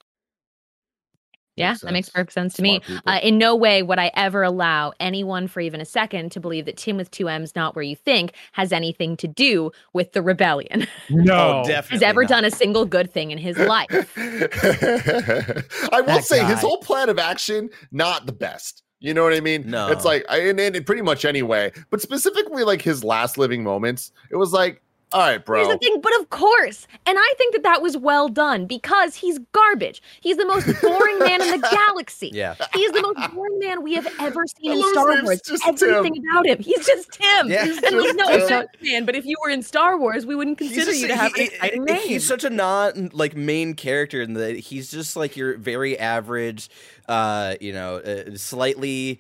[1.62, 2.82] Yeah, Makes that makes perfect sense to me.
[2.84, 3.14] Smart people.
[3.14, 6.66] Uh, in no way would I ever allow anyone for even a second to believe
[6.66, 10.22] that Tim with two M's, not where you think, has anything to do with the
[10.22, 10.88] rebellion.
[11.34, 11.96] Oh, definitely.
[11.96, 12.30] has ever not.
[12.30, 14.14] done a single good thing in his life.
[14.18, 18.84] I will That say his whole plan of action not the best.
[19.00, 19.70] You know what I mean?
[19.70, 19.90] No.
[19.92, 24.12] It's like I and, and pretty much anyway, but specifically like his last living moments,
[24.30, 24.82] it was like,
[25.14, 25.58] all right, bro.
[25.58, 25.74] Here's bro.
[25.76, 29.40] the thing, but of course, and I think that that was well done because he's
[29.52, 30.02] garbage.
[30.22, 32.32] He's the most boring man in the galaxy.
[32.34, 32.56] Yeah.
[32.74, 35.42] He is the most boring man we have ever seen in Star Wars.
[35.46, 36.24] just Everything Tim.
[36.32, 37.50] about him, he's just Tim.
[37.50, 37.66] Yeah.
[37.66, 38.68] He's and like, just no Tim.
[38.82, 41.34] man, but if you were in Star Wars, we wouldn't consider just- you to have
[41.34, 42.08] he- an exciting he- name.
[42.08, 46.70] He's such a non like main character in that he's just like your very average,
[47.10, 49.20] uh, you know, uh, slightly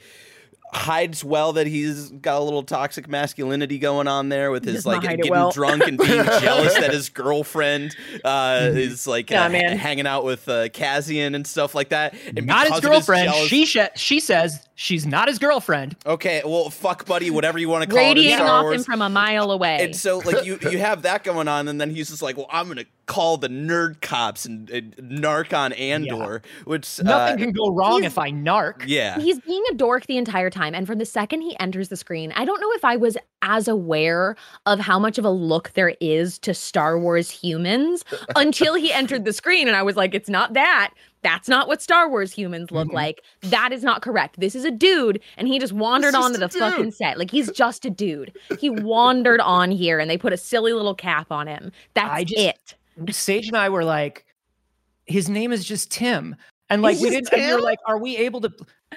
[0.73, 5.01] hides well that he's got a little toxic masculinity going on there with his like
[5.01, 5.51] getting well.
[5.51, 9.77] drunk and being jealous that his girlfriend uh, is like Yeah, uh, man.
[9.77, 12.15] hanging out with uh, Cassian and stuff like that.
[12.37, 13.31] And not his girlfriend.
[13.31, 15.95] jealous- she sh- she says she's not his girlfriend.
[16.05, 18.01] okay, well, fuck buddy, whatever you want to call it.
[18.01, 18.77] Radiating off Wars.
[18.77, 19.77] him from a mile away.
[19.83, 22.47] And so, like, you you have that going on, and then he's just like, "Well,
[22.51, 27.51] I'm gonna call the nerd cops and, and narc on Andor," which Nothing uh, can
[27.51, 28.83] go wrong if I narc.
[28.87, 30.73] yeah, He's being a dork the entire time.
[30.73, 33.67] And from the second he enters the screen, I don't know if I was as
[33.67, 38.03] aware of how much of a look there is to Star Wars humans
[38.35, 39.67] until he entered the screen.
[39.67, 40.91] And I was like, it's not that.
[41.23, 42.93] That's not what Star Wars humans look Mhm.
[42.93, 43.21] like.
[43.41, 44.39] That is not correct.
[44.39, 47.17] This is a dude, and he just wandered just onto a the fucking set.
[47.19, 48.35] Like he's just a dude.
[48.59, 51.71] He wandered on here, and they put a silly little cap on him.
[51.93, 53.13] That's I just- it.
[53.13, 54.25] Sage and I were like,
[55.05, 56.35] his name is just Tim,
[56.69, 57.31] and like He's we didn't.
[57.33, 57.63] And we were Tim?
[57.65, 58.51] like, are we able to?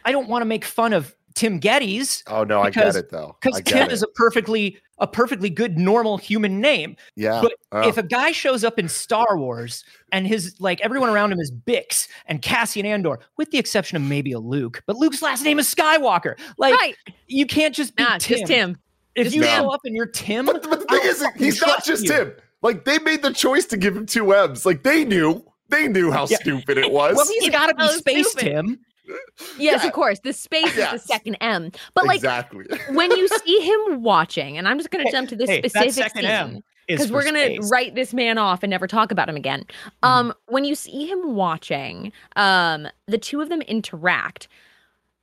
[0.04, 2.22] I don't want to make fun of Tim Gettys.
[2.26, 3.36] oh no, I because- get it though.
[3.42, 3.92] because Tim it.
[3.92, 6.96] is a perfectly a perfectly good normal human name.
[7.16, 7.40] yeah.
[7.42, 7.88] but oh.
[7.88, 11.50] If a guy shows up in Star Wars and his like everyone around him is
[11.50, 15.58] Bix and Cassian Andor, with the exception of maybe a Luke, but Luke's last name
[15.58, 16.38] is Skywalker.
[16.58, 16.94] Like right.
[17.26, 18.38] you can't just be Nah, Tim.
[18.38, 18.78] just Tim.
[19.16, 19.60] If Just you Tim.
[19.62, 22.04] show up and you're Tim, but, but the I thing don't is, he's not just
[22.04, 22.12] you.
[22.12, 22.32] him.
[22.62, 24.66] Like they made the choice to give him two M's.
[24.66, 26.38] Like they knew, they knew how Yeah.
[26.38, 27.14] stupid it was.
[27.16, 28.44] well, he's got to be so Space stupid.
[28.52, 28.80] Tim.
[29.06, 29.86] Yes, Yeah.
[29.86, 30.20] of course.
[30.20, 31.70] The space is the second M.
[31.94, 32.64] But like exactly.
[32.90, 35.58] when you see him watching, and I'm just going to Hey, jump to this hey,
[35.60, 37.70] specific second scene is because we're going to space.
[37.70, 39.64] write this man off and never talk about him again.
[40.02, 40.06] Mm-hmm.
[40.08, 44.48] Um, when you see him watching, um, the two of them interact.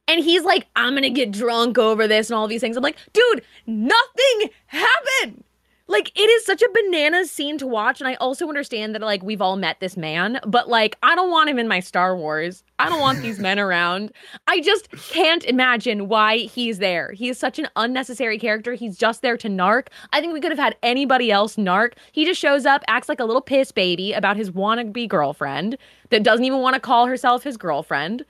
[0.07, 2.75] And he's like, I'm gonna get drunk over this and all these things.
[2.75, 5.43] I'm like, dude, nothing happened.
[5.87, 7.99] Like, it is such a bananas scene to watch.
[8.01, 11.31] And I also understand that, like, we've all met this man, but like, I don't
[11.31, 12.63] want him in my Star Wars.
[12.79, 14.11] I don't want these men around.
[14.47, 17.11] I just can't imagine why he's there.
[17.11, 18.73] He is such an unnecessary character.
[18.73, 19.87] He's just there to narc.
[20.13, 21.93] I think we could have had anybody else narc.
[22.11, 25.77] He just shows up, acts like a little piss baby about his wannabe girlfriend
[26.09, 28.25] that doesn't even want to call herself his girlfriend.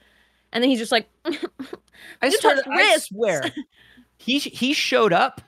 [0.54, 1.08] And then he's just like,
[2.22, 3.44] I swear, I swear,
[4.18, 5.42] he he showed up,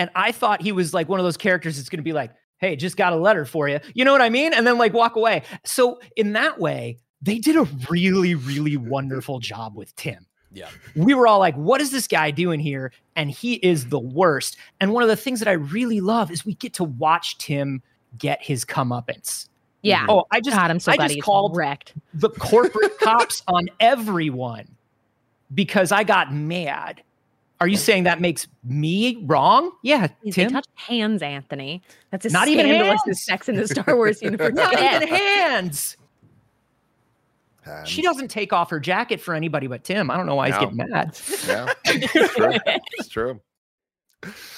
[0.00, 2.32] and I thought he was like one of those characters that's going to be like,
[2.56, 4.54] "Hey, just got a letter for you," you know what I mean?
[4.54, 5.42] And then like walk away.
[5.64, 10.26] So in that way, they did a really really wonderful job with Tim.
[10.52, 10.68] Yeah.
[10.96, 14.56] we were all like, "What is this guy doing here?" And he is the worst.
[14.80, 17.82] And one of the things that I really love is we get to watch Tim
[18.16, 19.48] get his comeuppance.
[19.82, 20.00] yeah.
[20.00, 20.10] Mm-hmm.
[20.10, 21.92] Oh, I just God, I'm so I glad just called wrecked.
[22.14, 24.66] the corporate cops on everyone
[25.54, 27.02] because I got mad.
[27.60, 29.72] Are you saying that makes me wrong?
[29.82, 30.52] Yeah, Please, They Tim.
[30.52, 31.82] touched hands, Anthony.
[32.10, 33.18] That's as Not even scandalous hands.
[33.18, 34.54] as sex in the Star Wars universe.
[34.54, 35.04] Not gets.
[35.04, 35.96] even hands.
[37.66, 40.10] Um, She doesn't take off her jacket for anybody but Tim.
[40.10, 41.18] I don't know why he's getting mad.
[41.46, 42.52] Yeah, it's true.
[42.98, 43.40] It's true.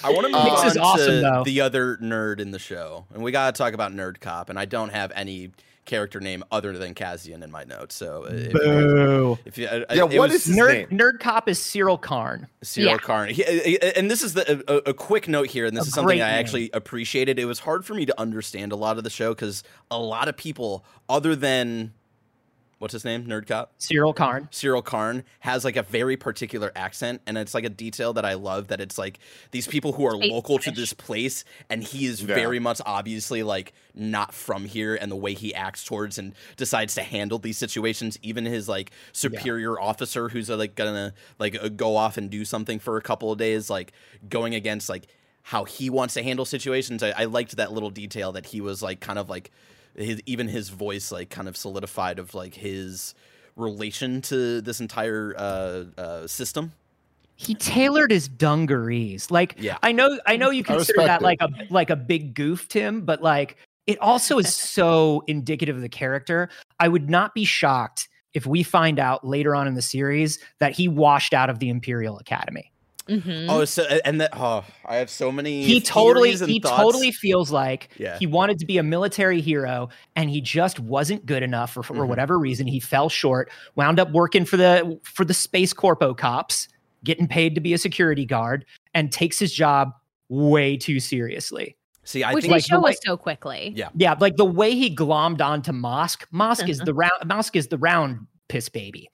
[0.03, 1.43] I want to move Uh, on This is awesome, to though.
[1.45, 4.57] the other nerd in the show, and we got to talk about Nerd Cop, and
[4.59, 5.51] I don't have any
[5.85, 7.95] character name other than Cassian in my notes.
[7.95, 9.37] So uh, if, Boo.
[9.45, 10.99] if you, uh, Yeah, it what was is his Nerd, name?
[10.99, 12.47] nerd cop is Syril Karn.
[12.63, 12.97] Syril Yeah.
[12.97, 13.29] Karn.
[13.29, 15.87] He- uh, uh, and this is the, a, a quick note here, and this A
[15.87, 16.39] is something great I name.
[16.39, 17.37] actually appreciated.
[17.39, 20.27] It was hard for me to understand a lot of the show because a lot
[20.27, 21.93] of people, other than
[22.83, 23.25] what's his name?
[23.25, 23.71] Nerd Cop.
[23.79, 24.49] Syril Karn.
[24.51, 28.33] Syril Karn has like a very particular accent, and it's like a detail that I
[28.33, 28.67] love.
[28.67, 29.19] That it's like
[29.51, 32.35] these people who are Space local to this place, and he is Yeah.
[32.35, 36.93] very much obviously like not from here, and the way he acts towards and decides
[36.95, 41.69] to handle these situations, even his like superior officer who's uh, like gonna like uh,
[41.69, 43.93] go off and do something for a couple of days, like
[44.27, 45.07] going against like
[45.43, 47.01] how he wants to handle situations.
[47.01, 49.51] I, I liked that little detail that he was like kind of like
[49.95, 53.13] his, even his voice like kind of solidified of like his
[53.55, 56.73] relation to this entire uh, uh, system.
[57.35, 59.31] He tailored his dungarees.
[59.31, 59.77] Like Yeah.
[59.81, 61.23] I know I know you consider that it.
[61.23, 65.81] like a like a big goof, Tim, but like it also is so indicative of
[65.81, 66.49] the character.
[66.79, 70.73] I would not be shocked if we find out later on in the series that
[70.73, 72.72] he washed out of the Imperial Academy.
[73.09, 73.47] Mhm.
[73.49, 75.63] Oh, so and that oh, I have so many.
[75.63, 76.77] he totally and he thoughts.
[76.81, 78.17] totally feels like Yeah.
[78.17, 81.93] he wanted to be a military hero and he just wasn't good enough for, for
[81.95, 82.07] Mhm.
[82.07, 86.69] whatever reason he fell short wound up working for the for the space corpo cops
[87.03, 88.63] getting paid to be a security guard
[88.93, 89.91] and takes his job
[90.29, 93.71] way too seriously See, I Which think they like show way- us so quickly.
[93.77, 93.87] Yeah.
[93.95, 97.77] yeah like the way he glommed onto Mosk Mosk is the round Mosk is the
[97.77, 99.09] round piss baby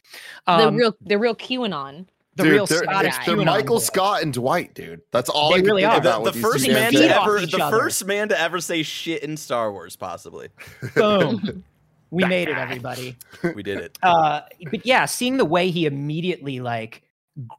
[0.48, 2.06] the Um, real the real QAnon.
[2.36, 3.82] The Dude, real they're, Scottish they're Michael boy.
[3.84, 5.02] Scott and Dwight, dude.
[5.12, 5.98] That's all They I can really think are.
[6.00, 7.78] about the, with the first man to ever the other.
[7.78, 10.50] first man to ever say shit in Star Wars, possibly.
[10.96, 11.64] boom
[12.12, 13.16] we made it everybody
[13.56, 13.98] We did it.
[14.02, 17.04] uh but yeah seeing the way he immediately like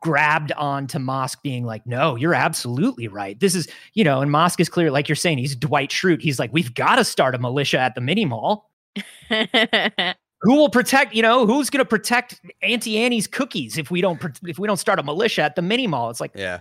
[0.01, 4.31] grabbed on to Mosk being like no you're absolutely right this is you know and
[4.31, 7.37] Mosk is clear like you're saying he's Dwight Schrute he's like we've got to start
[7.37, 8.71] a militia at the mini mall
[10.43, 14.21] who will protect you know who's going to protect Auntie Annie's cookies if we don't
[14.47, 16.61] if we don't start a militia at the mini mall it's like Yeah.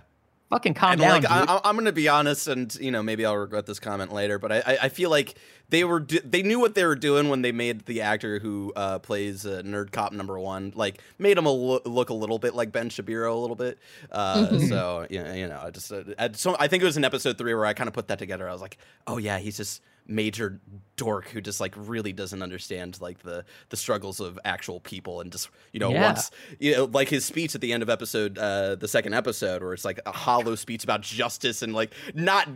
[0.50, 1.48] fucking calm and down like I, dude.
[1.50, 4.50] I- I'm gonna be honest, and you know maybe I'll regret this comment later, but
[4.52, 5.34] I, I, I feel like
[5.68, 8.72] they were do- they knew what they were doing when they made the actor who
[8.74, 12.40] uh, plays uh, Nerd Cop number one, like made him a lo- look a little
[12.40, 13.78] bit like Ben Shapiro a little bit.
[14.10, 14.68] Uh, Mhm.
[14.68, 17.04] So you know, you know, I just uh, I, so I think it was in
[17.04, 18.48] episode three where I kind of put that together.
[18.48, 20.60] I was like, oh yeah, he's just major
[20.96, 25.32] dork who just like really doesn't understand like the the struggles of actual people and
[25.32, 26.02] just you know Yeah.
[26.02, 29.62] wants you know like his speech at the end of episode uh the second episode
[29.62, 32.48] where it's like a hollow speech about justice and like not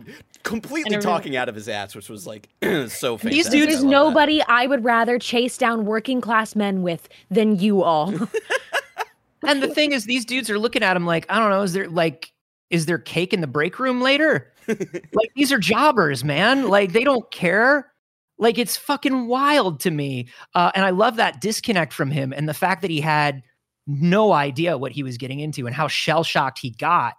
[0.43, 3.31] completely And I talking out of his ass which was like so fantastic.
[3.31, 3.89] These dudes- There's love that.
[3.89, 8.13] nobody I would rather chase down working class men with than you all.
[9.43, 11.73] and the thing is these dudes are looking at him like I don't know is
[11.73, 12.31] there like
[12.69, 14.51] is there cake in the break room later?
[14.67, 16.67] Like these are jobbers man.
[16.69, 17.91] Like they don't care.
[18.37, 20.27] Like it's fucking wild to me.
[20.53, 23.43] Uh, and i love that disconnect from him and the fact that he had
[23.87, 27.13] no idea what he was getting into and how shell shocked he got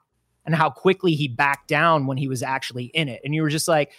[0.45, 3.21] and how quickly he backed down when he was actually in it.
[3.25, 3.93] And you were just like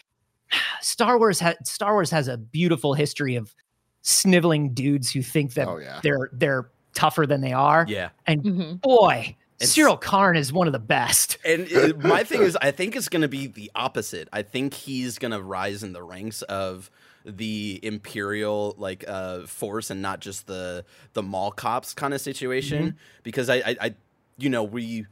[0.81, 3.53] star wars ha- star wars has a beautiful history of
[4.01, 5.99] sniveling dudes who think that Oh yeah.
[6.03, 7.85] they're they're tougher than they are.
[7.87, 8.09] Yeah.
[8.27, 8.81] Mhm.
[8.81, 12.95] boy Syril Karn is one of the best and uh, my thing is i think
[12.95, 16.41] it's going to be the opposite i think he's going to rise in the ranks
[16.43, 16.91] of
[17.25, 22.97] the imperial like uh force and not just the the mall cops kind of situation
[23.23, 23.95] because I, I i
[24.37, 25.05] you know we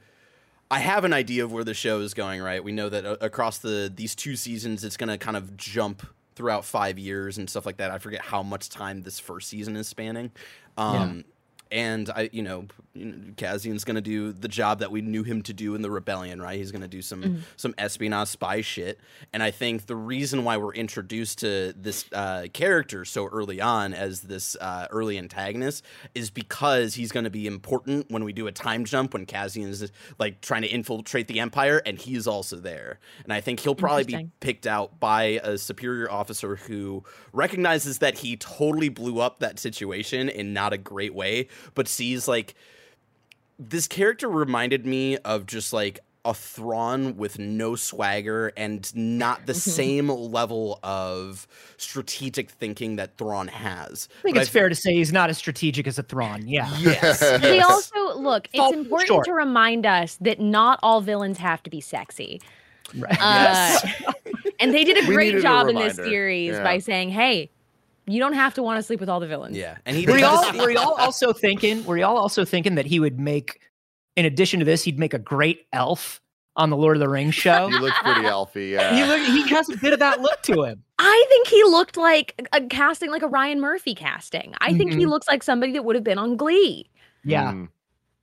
[0.71, 2.63] I have an idea of where the show is going, right?
[2.63, 6.05] We know that uh, across the these two seasons, it's going to kind of jump
[6.35, 7.91] throughout five years and stuff like that.
[7.91, 10.31] I forget how much time this first season is spanning.
[10.77, 11.23] Um,
[11.71, 12.67] And I, you know,
[13.37, 16.41] Cassian's going to do the job that we knew him to do in the rebellion,
[16.41, 16.57] right?
[16.57, 18.99] He's going to do some some espionage spy shit.
[19.33, 23.93] And I think the reason why we're introduced to this uh, character so early on
[23.93, 28.47] as this uh, early antagonist is because he's going to be important when we do
[28.47, 32.99] a time jump when Cassian's like trying to infiltrate the Empire, and he's also there.
[33.23, 38.19] And I think he'll probably be picked out by a superior officer who recognizes that
[38.19, 42.55] he totally blew up that situation in not a great way, but sees like
[43.57, 49.53] this character reminded me of just like a Thrawn with no swagger and not the
[49.53, 54.09] same level of strategic thinking that Thrawn has.
[54.19, 56.47] I think But it's fair to say he's not as strategic as a Thrawn.
[56.47, 56.67] Yeah.
[56.79, 57.19] Yes.
[57.19, 57.65] They yes.
[57.69, 58.47] also look.
[58.47, 59.25] It's Fall important short.
[59.25, 62.41] to remind us that not all villains have to be sexy.
[62.97, 63.17] Right.
[63.21, 63.77] Uh,
[64.59, 66.63] and they did a great needed a job in this series Yeah.
[66.63, 67.51] by saying, "Hey,
[68.07, 70.17] you don't have to want to sleep with all the villains." yeah, and he were
[70.17, 73.59] y'all were y'all also thinking were y'all also thinking that he would make
[74.15, 76.21] in addition to this he'd make a great elf
[76.55, 77.67] on the Lord of the Rings show?
[77.67, 78.69] He looks pretty elfy.
[78.71, 78.95] Yeah.
[78.95, 80.81] he look, he has a bit of that look to him.
[80.99, 84.53] I think he looked like a casting, like a Ryan Murphy casting.
[84.61, 85.09] I think he Mhm.
[85.09, 86.89] looks like somebody that would have been on Glee.
[87.25, 87.51] Yeah.
[87.51, 87.67] Mm.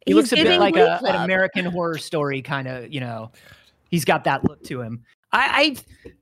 [0.07, 3.31] He He's looks a bit like a, an American horror story kind of, you know.
[3.91, 5.05] He's got that look to him.
[5.33, 5.77] I,
[6.07, 6.13] I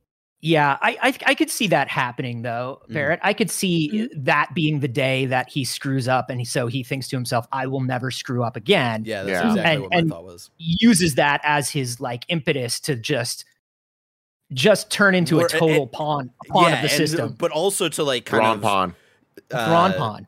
[0.43, 2.93] Yeah, I, I I could see that happening though, Mhm.
[2.95, 3.19] Barrett.
[3.21, 6.81] I could see that being the day that he screws up, and he, so he
[6.83, 9.49] thinks to himself, "I will never screw up again." Yeah, that's Yeah.
[9.51, 10.49] exactly And- what my and- thought was.
[10.57, 13.45] Uses that as his like impetus to just
[14.51, 17.35] just turn into Or- a total and- pawn pawn yeah, of the and- system.
[17.37, 18.93] but also to like kind Ron of Pond.
[19.49, 20.25] Brawn uh, pawn.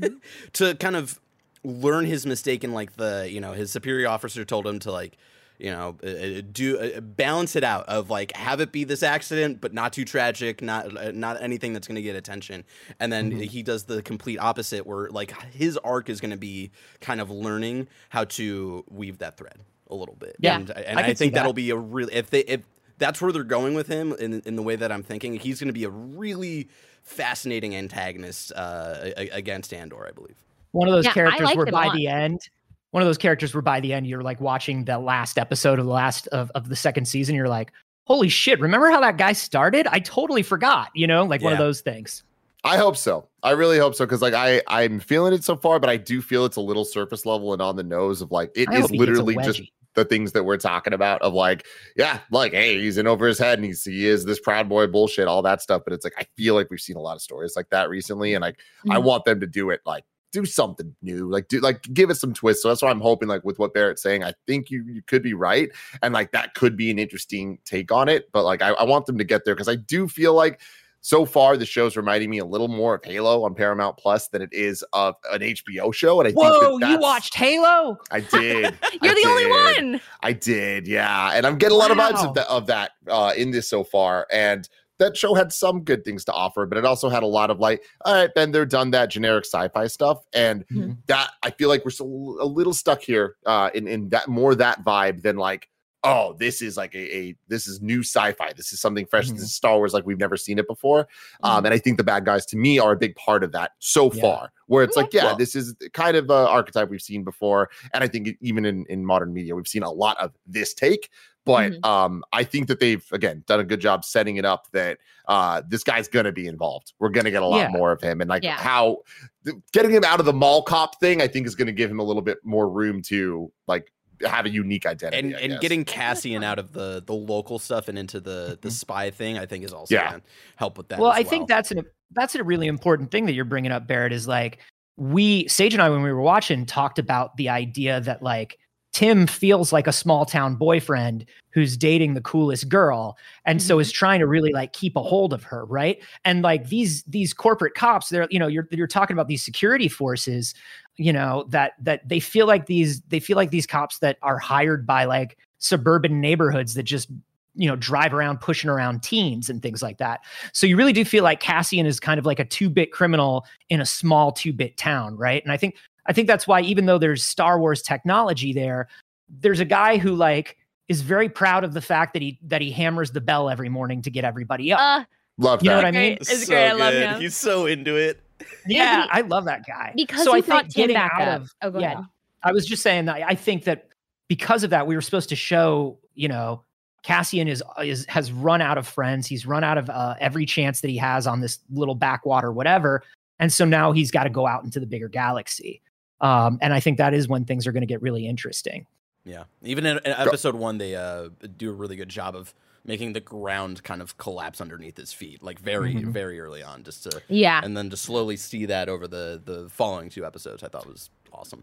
[0.54, 1.20] to kind of
[1.62, 5.16] learn his mistake and like the you know his superior officer told him to like
[5.58, 9.02] you know uh, uh, do uh, balance it out of like have it be this
[9.02, 12.64] accident but not too tragic not uh, not anything that's going to get attention.
[12.98, 13.42] And then Mhm.
[13.48, 17.30] he does the complete opposite where like his arc is going to be kind of
[17.30, 20.36] learning how to weave that thread a little bit.
[20.38, 22.62] Yeah, and, and I I, think that'll be a really if they if
[22.98, 25.68] that's where they're going with him in, in the way that I'm thinking he's going
[25.68, 26.68] to be a really
[27.02, 30.36] fascinating antagonist uh, a- a- against Andor I believe.
[30.72, 32.48] One of those Yeah, characters liked where by the end,
[32.92, 35.84] one of those characters where by the end you're like watching the last episode of
[35.86, 37.34] the last of, of the second season.
[37.34, 37.72] You're like,
[38.04, 38.60] holy shit!
[38.60, 39.86] Remember how that guy started?
[39.88, 40.90] I totally forgot.
[40.94, 42.22] You know, like one of those things.
[42.64, 43.28] I hope so.
[43.42, 46.22] I really hope so because like I I'm feeling it so far, but I do
[46.22, 48.80] feel it's a little surface level and on the nose of like it I is
[48.82, 49.62] hope he gets a literally just
[49.94, 51.66] the things that we're talking about of like
[51.96, 54.86] yeah like hey he's in over his head and he's he is this proud boy
[54.86, 57.20] bullshit all that stuff but it's like i feel like we've seen a lot of
[57.20, 59.02] stories like that recently and like i Mhm.
[59.02, 60.02] want them to do it like
[60.32, 63.28] do something new like do like give it some twist so that's what i'm hoping
[63.28, 65.70] like with what barrett's saying i think you you could be right
[66.02, 69.06] and like that could be an interesting take on it but like i, I want
[69.06, 70.60] them to get there because i do feel like
[71.04, 74.40] so far the show's reminding me a little more of halo on paramount plus than
[74.40, 76.78] it is of an hbo show and i think Whoa!
[76.78, 77.98] that You watched Halo?
[78.10, 79.46] i did You're I the only
[79.90, 80.00] one.
[80.22, 83.32] I did, yeah, and I'm getting a lot of vibes of that of that uh,
[83.36, 84.68] in this so far, and
[85.02, 87.58] that show had some good things to offer, but it also had a lot of
[87.58, 90.96] like, all right, Ben, they're done that generic sci-fi stuff, and Mhm.
[91.06, 94.54] that I feel like we're still a little stuck here uh, in in that more
[94.54, 95.68] that vibe than like.
[96.04, 98.52] Oh, this is like a, a this is new sci-fi.
[98.56, 99.28] This is something fresh.
[99.28, 99.34] Mhm.
[99.34, 101.06] This is Star Wars like we've never seen it before.
[101.44, 103.72] Um, and I think the bad guys to me are a big part of that
[103.78, 104.20] so Yeah.
[104.20, 104.52] far.
[104.66, 105.04] Where it's Okay.
[105.04, 108.30] like, yeah, Well- this is kind of a archetype we've seen before, and I think
[108.40, 111.08] even in in modern media, we've seen a lot of this take.
[111.44, 114.98] But um, I think that they've again done a good job setting it up that
[115.28, 116.92] uh, this guy's gonna be involved.
[116.98, 117.68] We're gonna get a lot Yeah.
[117.68, 118.56] more of him, and like Yeah.
[118.56, 118.98] how
[119.44, 121.98] th- getting him out of the mall cop thing, I think is gonna give him
[122.00, 123.92] a little bit more room to like
[124.24, 125.18] have a unique identity.
[125.18, 128.68] and I and getting Cassian out of the the local stuff and into the the
[128.68, 128.72] Mhm.
[128.72, 130.10] spy thing, I think is also Yeah.
[130.12, 130.22] gonna
[130.56, 130.98] help with that.
[130.98, 133.86] well, as I think that's an that's a really important thing that you're bringing up,
[133.86, 134.12] Barrett.
[134.12, 134.58] Is like
[134.96, 138.58] we Sage and I when we were watching talked about the idea that like
[138.92, 143.16] Tim feels like a small town boyfriend who's dating the coolest girl
[143.46, 145.98] and so is trying to really like keep a hold of her, right?
[146.26, 149.88] And like these these corporate cops, they're you know you're you're talking about these security
[149.88, 150.54] forces,
[150.96, 154.38] you know that that they feel like these they feel like these cops that are
[154.38, 157.10] hired by like suburban neighborhoods that just
[157.54, 160.20] you know drive around pushing around teens and things like that.
[160.52, 163.80] So you really do feel like Cassian is kind of like a two-bit criminal in
[163.80, 165.42] a small two-bit town, right?
[165.42, 165.76] And I think
[166.06, 168.88] I think that's why even though there's Star Wars technology there,
[169.28, 170.56] there's a guy who like
[170.88, 174.02] is very proud of the fact that he that he hammers the bell every morning
[174.02, 174.80] to get everybody up.
[174.80, 175.04] Uh,
[175.38, 176.16] love You know what I mean?
[176.16, 176.20] Great.
[176.20, 176.68] It's great.
[176.68, 177.20] I love him.
[177.20, 178.21] He's so into it.
[178.66, 179.92] Yeah, I love that guy.
[179.96, 181.42] because so I thought Tim getting back out up.
[181.42, 182.04] of oh, go yeah, ahead.
[182.42, 183.88] I was just saying that I think that
[184.28, 186.62] because of that, we were supposed to show, you know,
[187.02, 189.26] Cassian is is has run out of friends.
[189.26, 193.02] He's run out of uh, every chance that he has on this little backwater, whatever.
[193.38, 195.82] And so now he's got to go out into the bigger galaxy.
[196.20, 198.86] Um, and I think that is when things are going to get really interesting.
[199.24, 202.54] Yeah, even in, in episode one, they uh, do a really good job of
[202.84, 206.06] making the ground kind of collapse underneath his feet, like very, Mhm.
[206.12, 207.60] very early on, just to Yeah.
[207.62, 210.62] and then to slowly see that over the the following two episodes.
[210.62, 211.62] I thought was awesome.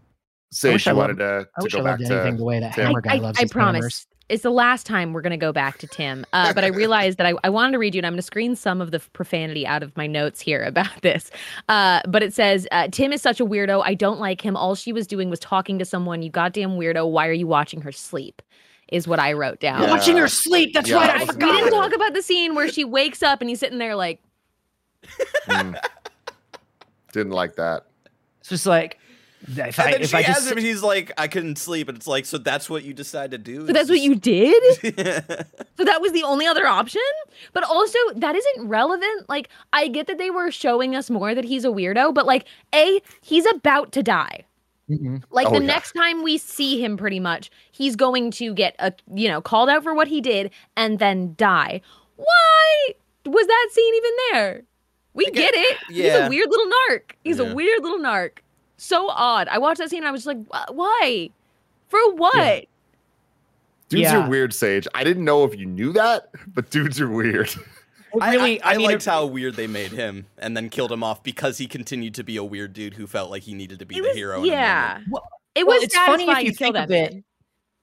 [0.52, 2.36] Sage, wish I you wanted loved- to, I to wish go I back loved anything
[2.38, 2.86] the way that Tim.
[2.86, 3.78] Hammer I, loves I his promise.
[3.80, 4.06] hammers.
[4.28, 6.24] It's the last time we're going to go back to Tim.
[6.32, 8.22] Uh, but I realized that I, I wanted to read you, and I'm going to
[8.22, 11.32] screen some of the profanity out of my notes here about this.
[11.68, 13.82] Uh, but it says, uh, Tim is such a weirdo.
[13.84, 14.56] I don't like him.
[14.56, 16.22] All she was doing was talking to someone.
[16.22, 17.10] You goddamn weirdo.
[17.10, 18.40] Why are you watching her sleep?
[18.90, 19.82] Is what I wrote down.
[19.82, 19.90] Yeah.
[19.90, 20.72] Watching her sleep.
[20.74, 21.10] That's Yeah, right.
[21.20, 23.78] I I We didn't talk about the scene where she wakes up and he's sitting
[23.78, 24.20] there like,
[25.46, 25.76] Mm.
[27.12, 27.84] Didn't like that.
[28.40, 28.98] It's just like
[29.48, 31.88] if And I then if she I asks just him, he's like, "I couldn't sleep,"
[31.88, 34.62] and it's like, "So that's what you decided to do?" so that's what you did?
[34.82, 34.92] you?
[34.92, 37.00] So that was the only other option?
[37.52, 39.28] But also, that isn't relevant.
[39.28, 42.44] Like, I get that they were showing us more that he's a weirdo, but like,
[42.74, 44.44] A, he's about to die.
[44.90, 45.22] Mhm.
[45.30, 45.66] Like Oh, the yeah.
[45.66, 49.68] next time we see him pretty much, he's going to get a you know, called
[49.68, 51.80] out for what he did and then die.
[52.16, 52.88] Why
[53.24, 54.62] was that scene even there?
[55.14, 55.76] We get get- it.
[55.88, 57.00] He's a weird little narc.
[57.24, 57.44] He's Yeah.
[57.50, 58.38] a weird little narc.
[58.76, 59.46] So odd.
[59.48, 61.30] I watched that scene and I was just like, why?
[61.88, 62.64] For what?
[63.88, 64.24] Dudes Yeah.
[64.24, 64.86] are weird, Sage.
[64.94, 67.50] I didn't know if you knew that, but dudes are weird.
[68.20, 70.68] I, really, I, I, I mean, liked it- how weird they made him, and then
[70.70, 73.54] killed him off because he continued to be a weird dude who felt like he
[73.54, 74.42] needed to be It the was- hero.
[74.44, 75.00] yeah.
[75.10, 75.22] Well-
[75.54, 77.12] It well, was it's funny if you think of it.
[77.12, 77.24] man.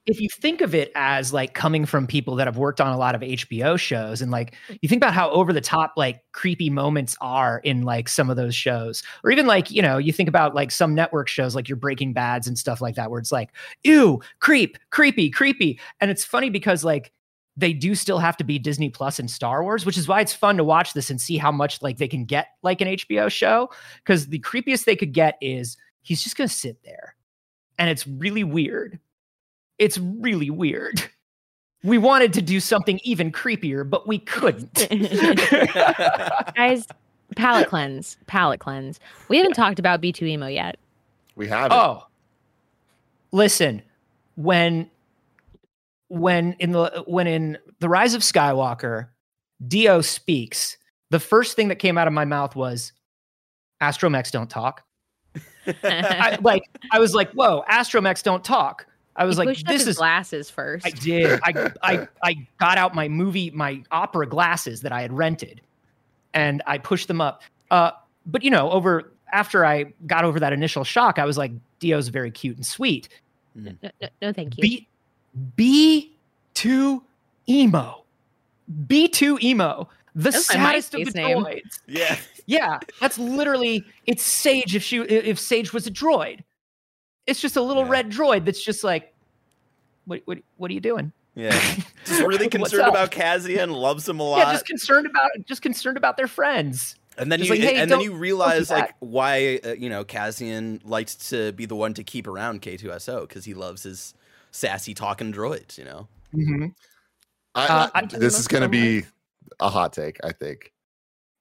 [0.05, 2.97] if you think of it as like coming from people that have worked on a
[2.97, 6.69] lot of HBO shows and like you think about how over the top like creepy
[6.69, 10.29] moments are in like some of those shows or even like you know you think
[10.29, 13.33] about like some network shows like your Breaking Bads and stuff like that where it's
[13.33, 13.49] like
[13.83, 17.11] ew creep creepy creepy and it's funny because like
[17.57, 20.33] they do still have to be Disney Plus and Star Wars, which is why it's
[20.33, 23.29] fun to watch this and see how much like they can get like an HBO
[23.29, 23.69] show.
[23.97, 27.15] Because the creepiest they could get is he's just gonna sit there,
[27.79, 28.99] and it's really weird.
[29.79, 31.01] It's really weird.
[31.83, 34.87] We wanted to do something even creepier, but we couldn't.
[36.55, 36.87] Guys,
[37.35, 38.17] palate cleanse.
[38.27, 38.99] Palate cleanse.
[39.29, 40.77] We haven't talked about B2EMO yet.
[41.35, 41.75] We have it.
[41.75, 42.07] oh,
[43.31, 43.83] listen,
[44.35, 44.89] when
[46.09, 49.07] when in the when in the Rise of Skywalker,
[49.65, 50.77] D-O speaks.
[51.09, 52.91] The first thing that came out of my mouth was,
[53.81, 54.83] "Astromechs don't talk."
[55.83, 58.85] I, like I was like, "Whoa, Astromechs don't talk."
[59.15, 60.85] I was like, "This is glasses first.
[60.85, 61.39] I did.
[61.43, 65.61] I, I I got out my movie, my opera glasses that I had rented,
[66.33, 67.41] and I pushed them up.
[67.71, 67.91] Uh,
[68.25, 72.09] but you know, over after I got over that initial shock, I was like, "D-O's
[72.09, 73.09] very cute and sweet."
[73.53, 73.69] Hmm.
[73.81, 74.61] No, no, no thank you.
[74.61, 74.87] Be-
[75.55, 77.01] B2
[77.49, 78.03] Emo.
[78.87, 79.89] B2 Emo.
[80.15, 81.37] The saddest of the name.
[81.43, 81.79] droids.
[81.87, 82.17] Yeah.
[82.45, 82.79] yeah.
[82.99, 86.41] That's literally it's Sage if she if Sage was a droid.
[87.27, 87.91] It's just a little yeah.
[87.91, 89.13] red droid that's just like,
[90.05, 91.11] what what what are you doing?
[91.37, 91.51] Yeah,
[92.05, 93.71] just really concerned about Cassian.
[93.71, 94.39] loves him a lot.
[94.39, 96.95] Yeah, just concerned about just concerned about their friends.
[97.15, 100.03] And then just you like, hey, and then you realize like why uh, you know
[100.03, 104.15] Cassian likes to be the one to keep around K-2SO because he loves his
[104.57, 106.07] sassy talking droids, you know.
[106.33, 106.67] Mm-hmm.
[107.55, 109.05] I, Uh, I- I- this is going to be
[109.59, 110.73] a hot take, I think.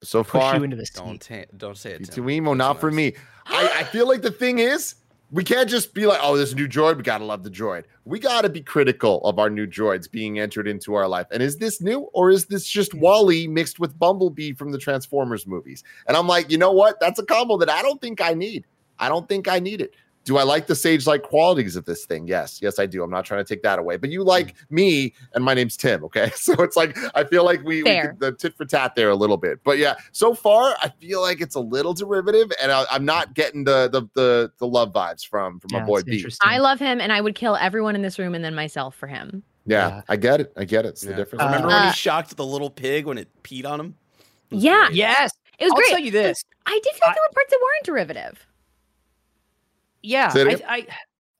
[0.02, 0.90] So Push far, you into this.
[0.90, 2.04] Don't ta- don't say it.
[2.04, 2.14] Tim.
[2.14, 3.14] too emo, not for me.
[3.46, 4.96] I, I feel like the thing is,
[5.32, 6.98] we can't just be like, oh, there's a new droid.
[6.98, 7.84] We got to love the droid.
[8.04, 11.26] We got to be critical of our new droids being entered into our life.
[11.32, 15.46] And is this new or is this just Wally mixed with Bumblebee from the Transformers
[15.46, 15.82] movies?
[16.06, 17.00] And I'm like, you know what?
[17.00, 18.66] That's a combo that I don't think I need.
[18.98, 19.94] I don't think I need it.
[20.26, 22.26] Do I like the sage like qualities of this thing?
[22.26, 22.58] Yes.
[22.60, 23.02] Yes, I do.
[23.04, 23.96] I'm not trying to take that away.
[23.96, 26.04] But you like me, and my name's Tim.
[26.04, 26.30] Okay.
[26.36, 28.08] So it's like, I feel like we, we Fair.
[28.08, 29.60] could, the tit for tat there a little bit.
[29.64, 33.34] But yeah, so far, I feel like it's a little derivative, and I, I'm not
[33.34, 36.16] getting the, the, the, the love vibes from, from Yeah, my boy it's B.
[36.16, 36.48] interesting.
[36.48, 39.06] I love him, and I would kill everyone in this room and then myself for
[39.06, 39.42] him.
[39.64, 40.02] Yeah, Yeah.
[40.08, 40.52] I get it.
[40.56, 40.88] I get it.
[40.90, 41.16] It's the Yeah.
[41.16, 41.44] difference.
[41.44, 43.94] Remember Uh, when Uh, he shocked the little pig when it peed on him?
[44.50, 44.86] Yeah.
[44.86, 44.96] great.
[44.96, 45.88] Yes, It was I'll great.
[45.90, 46.44] tell you this.
[46.66, 48.45] I did feel like I- there were parts that weren't derivative.
[50.06, 50.86] Yeah, Say it I,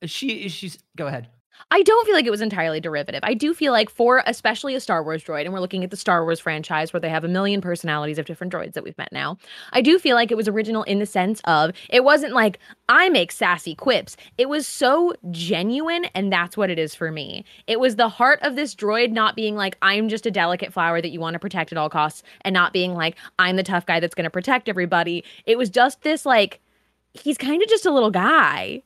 [0.02, 1.28] I she she's go ahead.
[1.70, 3.20] I don't feel like it was entirely derivative.
[3.22, 5.96] I do feel like for especially a Star Wars droid, and we're looking at the
[5.96, 9.10] Star Wars franchise where they have a million personalities of different droids that we've met
[9.10, 9.38] now.
[9.72, 12.58] I do feel like it was original in the sense of it wasn't like
[12.88, 14.16] I make sassy quips.
[14.38, 17.44] It was so genuine, and that's what it is for me.
[17.66, 21.00] It was the heart of this droid not being like I'm just a delicate flower
[21.00, 23.86] that you want to protect at all costs, and not being like I'm the tough
[23.86, 25.24] guy that's going to protect everybody.
[25.46, 26.60] It was just this like
[27.20, 28.82] he's kind of just a little guy.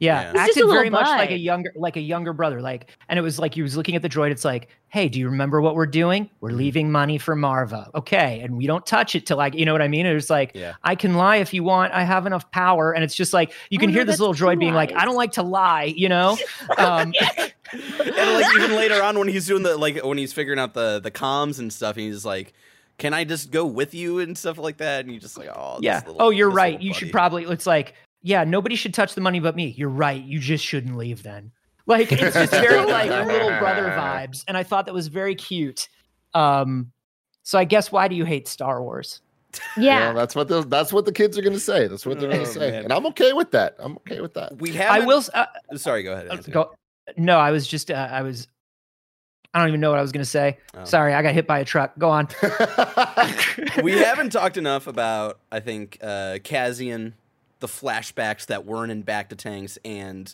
[0.00, 0.26] Yeah, Yeah.
[0.26, 2.60] He's just acted a little very much like a younger like a younger brother.
[2.60, 4.30] Like, and it was like he was looking at the droid.
[4.30, 6.30] It's like, hey, do you remember what we're doing?
[6.40, 6.58] We're Mm-hmm.
[6.58, 7.92] leaving money for Maarva.
[7.96, 10.06] Okay, and we don't touch it till like you know what I mean.
[10.06, 10.74] It's like Yeah.
[10.84, 11.92] I can lie if you want.
[11.94, 14.34] I have enough power, and it's just like you Oh, can no, hear this little
[14.34, 15.92] droid two being like, I don't like to lie.
[15.96, 16.38] You know.
[16.78, 17.12] Um,
[17.72, 21.00] and like even later on when he's doing the like when he's figuring out the
[21.00, 22.52] the comms and stuff, and he's like,
[22.98, 25.78] "Can I just go with you and stuff like that?" And you just like, "Oh,
[25.80, 26.02] yeah.
[26.06, 26.80] little- oh, you're right.
[26.80, 27.44] You buddy." should probably.
[27.44, 29.68] It's like, yeah, nobody should touch the money but me.
[29.76, 30.22] You're right.
[30.22, 31.50] You just shouldn't leave then.
[31.86, 35.88] Like it's just very like little brother vibes, and I thought that was very cute.
[36.34, 36.92] Um,
[37.44, 39.22] so I guess why do you hate Star Wars?
[39.78, 40.08] Yeah.
[40.08, 41.88] Well, that's what the, that's what the kids are going to say.
[41.88, 42.84] That's what they're going Oh, to say, man.
[42.84, 43.76] and I'm okay with that.
[43.78, 44.60] I'm okay with that.
[44.60, 44.90] We have.
[44.90, 45.24] I will.
[45.32, 45.46] Uh,
[45.76, 46.28] Sorry, go ahead.
[46.30, 46.74] uh, go.
[47.16, 47.90] No, I was just.
[47.90, 48.46] Uh, I was.
[49.54, 50.58] I don't even know what I was going to say.
[50.74, 50.84] Oh.
[50.84, 51.98] Sorry, I got hit by a truck.
[51.98, 52.28] Go on.
[53.82, 57.14] we haven't talked enough about I think uh Cassian,
[57.60, 60.32] the flashbacks that weren't in Back to Tanks, and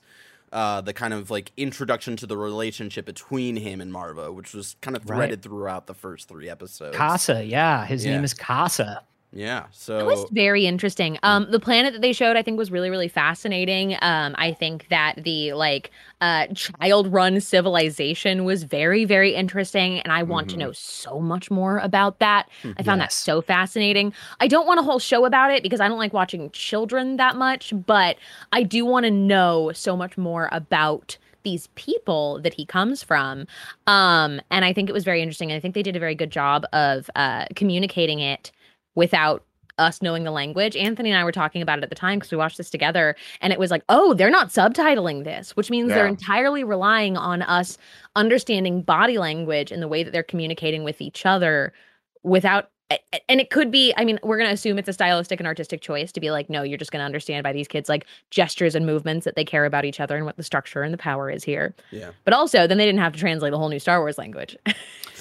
[0.52, 4.76] uh, the kind of like introduction to the relationship between him and Maarva, which was
[4.82, 5.16] kind of Right.
[5.16, 6.96] threaded throughout the first three episodes.
[6.96, 7.48] Kassa.
[7.48, 8.12] Yeah, his Yeah.
[8.14, 9.00] name is Kassa.
[9.36, 9.64] Yeah.
[9.72, 11.18] So it was very interesting.
[11.24, 13.96] Um, the planet that they showed, I think, was really, really fascinating.
[14.00, 20.22] Um, I think that the like uh child-run civilization was very, very interesting, and I
[20.22, 20.60] want to Mhm.
[20.60, 22.48] know so much more about that.
[22.78, 24.14] I found that so fascinating.
[24.38, 27.34] I don't want a whole show about it because I don't like watching children that
[27.36, 28.16] much, but
[28.52, 33.46] I do want to know so much more about these people that he comes from.
[33.86, 35.52] Um, and I think it was very interesting.
[35.52, 38.50] I think they did a very good job of uh, communicating it
[38.94, 39.44] without
[39.78, 40.76] us knowing the language.
[40.76, 43.16] Anthony and I were talking about it at the time because we watched this together
[43.40, 47.42] and it was like, oh, they're not subtitling this, which means they're entirely relying on
[47.42, 47.76] us
[48.14, 51.72] understanding body language and the way that they're communicating with each other
[52.22, 52.70] without
[53.28, 55.80] and it could be i mean we're going to assume it's a stylistic and artistic
[55.80, 58.74] choice to be like no you're just going to understand by these kids like gestures
[58.74, 61.30] and movements that they care about each other and what the structure and the power
[61.30, 61.74] is here.
[61.90, 62.10] Yeah.
[62.24, 64.56] but also then they didn't have to translate the whole new star wars language.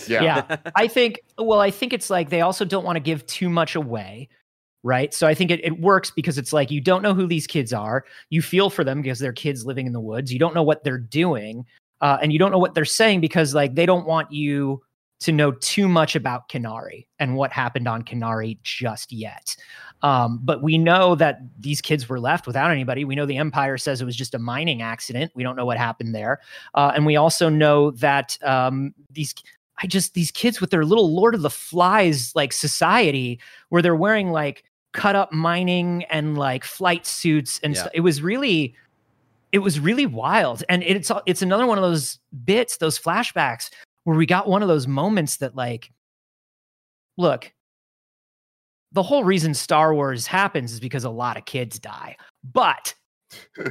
[0.05, 0.21] Yeah.
[0.21, 0.57] yeah.
[0.76, 3.76] I think well i think it's like they also don't want to give too much
[3.76, 4.28] away
[4.86, 5.13] right?
[5.13, 7.71] So i think it, it works because it's like you don't know who these kids
[7.71, 8.03] are.
[8.30, 10.34] You feel for them because they're kids living in the woods.
[10.34, 11.65] You don't know what they're doing
[12.03, 14.84] uh, and you don't know what they're saying because like they don't want you
[15.24, 19.55] to know too much about Kenari and what happened on Kenari just yet.
[20.01, 23.05] Um, but we know that these kids were left without anybody.
[23.05, 25.32] We know the Empire says it was just a mining accident.
[25.34, 26.41] We don't know what happened there.
[26.74, 29.34] Uh, and we also know that um, these
[29.82, 33.95] I just these kids with their little Lord of the Flies like society where they're
[33.95, 37.82] wearing like cut up mining and like flight suits and Yeah.
[37.82, 37.91] stuff.
[37.95, 38.76] It was really
[39.51, 40.63] it was really wild.
[40.67, 43.69] And it's it's another one of those bits, those flashbacks
[44.04, 45.91] where we got one of those moments that like
[47.18, 47.54] look
[48.93, 52.16] the whole reason Star Wars happens is because a lot of kids die.
[52.43, 52.93] But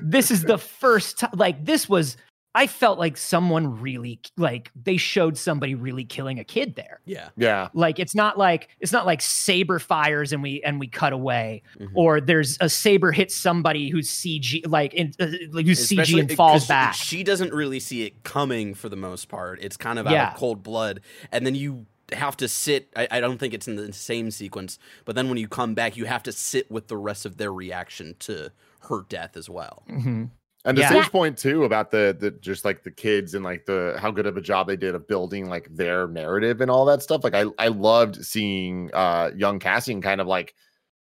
[0.03, 2.16] this is the first time like this was
[2.55, 7.00] I felt like someone really like they showed somebody really killing a kid there.
[7.07, 7.30] Yeah.
[7.36, 7.68] Yeah.
[7.72, 11.62] Like it's not like it's not like saber fires and we and we cut away
[11.78, 11.88] Mhm.
[11.94, 16.30] or there's a saber hits somebody who's CG like in uh, like who's CG and
[16.32, 16.92] falls back.
[16.94, 19.59] She doesn't really see it coming for the most part.
[19.62, 20.32] It's kind of out Yeah.
[20.32, 21.00] of cold blood.
[21.30, 22.88] And then you have to sit.
[22.94, 25.96] I, I don't think it's in the same sequence, but then when you come back,
[25.96, 28.53] you have to sit with the rest of their reaction to
[28.90, 29.84] her death as well.
[29.88, 30.28] Mhm.
[30.64, 30.90] And to Yeah.
[30.90, 34.26] Sage's point too about the the just like the kids and like the how good
[34.26, 37.24] of a job they did of building like their narrative and all that stuff.
[37.24, 40.54] Like I I loved seeing uh young Cassian kind of like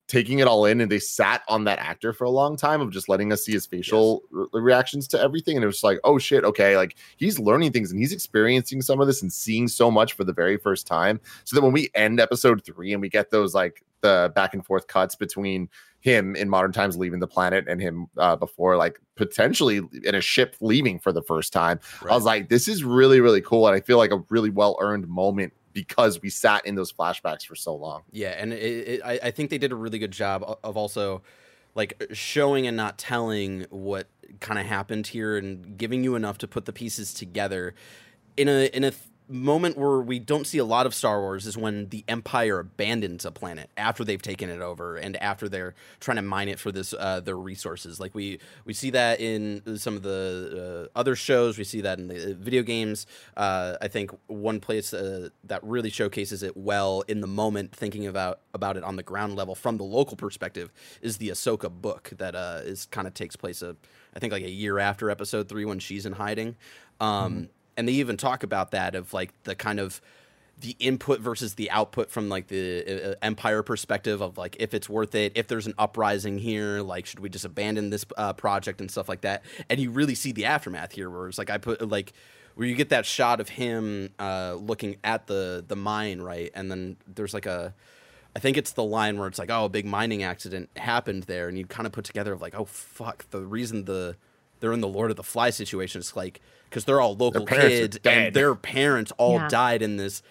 [0.10, 2.90] taking it all in and they sat on that actor for a long time of
[2.90, 6.18] just letting us see his facial re- reactions to everything and it was like oh
[6.18, 9.92] shit okay like he's learning things and he's experiencing some of this and seeing so
[9.92, 13.08] much for the very first time so that when we end episode 3 and we
[13.08, 15.70] get those like the back and forth cuts between
[16.02, 20.22] him in modern times leaving the planet and him uh, before like potentially in a
[20.22, 21.80] ship leaving for the first time
[22.10, 24.78] i was like this is really really cool and i feel like a really well
[24.80, 28.04] earned moment because we sat in those flashbacks for so long.
[28.12, 31.22] Yeah, and it, it, I, I think they did a really good job of also
[31.76, 34.08] like showing and not telling what
[34.40, 37.74] kind of happened here and giving you enough to put the pieces together
[38.38, 38.92] in a in a
[39.30, 43.26] moment where we don't see a lot of Star Wars is when the Empire abandons
[43.26, 46.72] a planet after they've taken it over and after they're trying to mine it for
[46.72, 48.00] this uh, their resources.
[48.00, 51.58] Like we we see that in some of the uh, other shows.
[51.58, 53.06] We see that in the video games.
[53.38, 58.08] Uh, I think one place uh, that really showcases it well in the moment, thinking
[58.08, 60.72] about about it on the ground level from the local perspective,
[61.02, 63.62] is the Ahsoka book that uh, is kind of takes place.
[63.62, 63.76] A,
[64.16, 66.56] I think like a year after Episode three when she's in hiding.
[67.00, 67.50] Um,
[67.80, 70.02] and they even talk about that of like the kind of
[70.60, 74.90] the input versus the output from like the uh, empire perspective of like if it's
[74.90, 78.82] worth it if there's an uprising here like should we just abandon this uh, project
[78.82, 79.44] and stuff like that?
[79.70, 82.12] And you really see the aftermath here where it's like i put like
[82.56, 86.52] where you get that shot of him uh, looking at the the mine right?
[86.54, 87.74] And then there's like a
[88.36, 91.48] I think it's the line where it's like, oh, a big mining accident happened there,
[91.48, 94.18] and you kind of put together of like, oh fuck, the reason the
[94.60, 97.98] they're in the Lord of the Fly situation It's like because they're all local kids
[98.06, 99.48] and their parents all Yeah.
[99.48, 100.22] died in this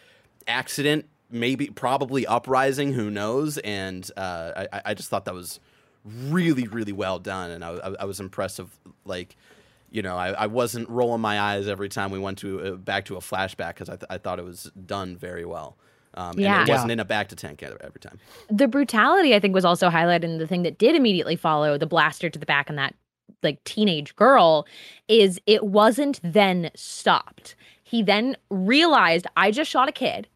[0.46, 3.58] accident, maybe probably uprising, who knows?
[3.58, 5.60] And uh, I, I just thought that was
[6.04, 8.70] really, really well done, and I, I, I was impressed of
[9.04, 9.36] like.
[9.90, 13.06] You know, I, I wasn't rolling my eyes every time we went to uh, back
[13.06, 15.78] to a flashback because I, th- I thought it was done very well.
[16.12, 16.60] Um, Yeah.
[16.60, 16.92] and it wasn't Yeah.
[16.92, 18.18] in a back to tank every every time.
[18.50, 21.86] the brutality i think was also highlighted in the thing that did immediately follow the
[21.86, 22.94] blaster to the back and that
[23.42, 24.66] like teenage girl
[25.08, 30.28] is it wasn't then stopped he then realized i just shot a kid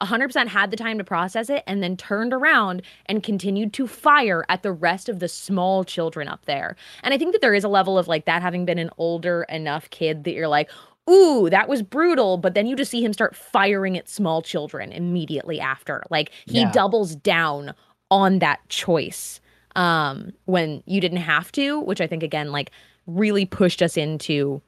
[0.00, 4.44] 100% had the time to process it and then turned around and continued to fire
[4.48, 7.64] at the rest of the small children up there and i think that there is
[7.64, 10.70] a level of like that having been an older enough kid that you're like
[11.10, 12.36] ooh, that was brutal.
[12.36, 16.02] But then you just see him start firing at small children immediately after.
[16.10, 16.70] Like he Yeah.
[16.70, 17.74] doubles down
[18.10, 19.40] on that choice
[19.76, 22.70] um, when you didn't have to, which I think, again, like
[23.06, 24.60] really pushed us into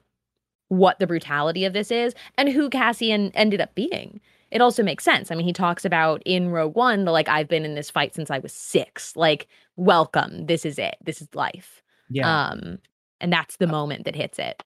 [0.69, 4.21] what the brutality of this is and who Cassian ended up being.
[4.51, 5.31] It also makes sense.
[5.31, 8.13] I mean, he talks about in Rogue One, the like, I've been in this fight
[8.13, 9.15] since I was six.
[9.15, 9.47] Like,
[9.77, 10.45] welcome.
[10.45, 10.95] This is it.
[11.03, 11.81] This is life.
[12.09, 12.47] Yeah.
[12.47, 12.79] Um,
[13.21, 14.61] and that's the moment that hits it.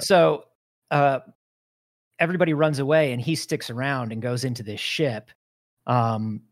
[0.00, 0.46] So
[0.90, 1.20] uh,
[2.18, 5.30] everybody runs away, and he sticks around and goes into this ship,
[5.86, 6.42] um,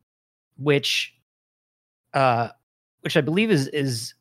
[0.57, 1.15] which,
[2.15, 2.51] uh,
[3.01, 4.15] which I believe is is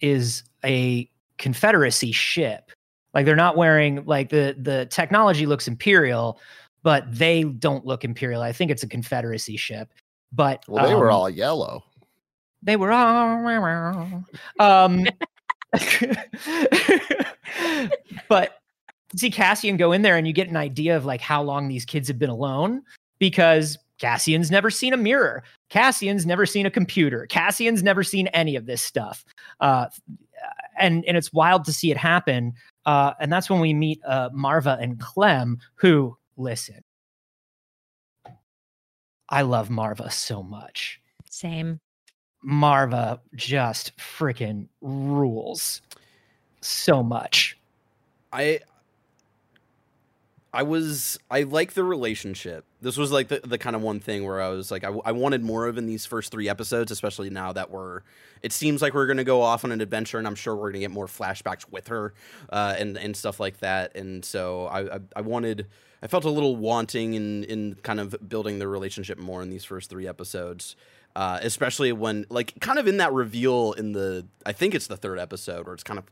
[0.00, 1.08] is a
[1.38, 2.70] Confederacy ship.
[3.12, 6.38] Like they're not wearing like the the technology looks imperial,
[6.82, 8.42] but they don't look imperial.
[8.42, 9.92] I think it's a Confederacy ship.
[10.32, 11.84] But Well, they were um, all yellow.
[12.62, 14.24] they were all
[14.58, 15.06] um
[18.28, 18.60] but
[19.16, 21.84] see cassian go in there and you get an idea of like how long these
[21.84, 22.82] kids have been alone
[23.18, 28.56] because cassian's never seen a mirror cassian's never seen a computer cassian's never seen any
[28.56, 29.24] of this stuff
[29.60, 29.86] uh
[30.78, 32.52] and and it's wild to see it happen
[32.86, 36.82] uh and that's when we meet uh maarva and clem who listen
[39.28, 41.00] i love maarva so much
[41.34, 41.80] Same.
[42.46, 45.82] Maarva just freaking rules
[46.60, 47.58] so much.
[48.32, 48.60] I
[50.52, 52.64] I was I like the relationship.
[52.84, 55.12] This was like the, the kind of one thing where I was like I, I
[55.12, 58.02] wanted more of in these first three episodes, especially now that we're
[58.42, 60.80] it seems like we're gonna go off on an adventure, and I'm sure we're gonna
[60.80, 62.12] get more flashbacks with her
[62.50, 63.96] uh, and and stuff like that.
[63.96, 65.66] And so I, I I wanted
[66.02, 69.64] I felt a little wanting in in kind of building the relationship more in these
[69.64, 70.76] first three episodes.
[71.16, 74.96] Uh, especially when like kind of in that reveal in the I think it's the
[74.96, 76.04] third episode where it's kind of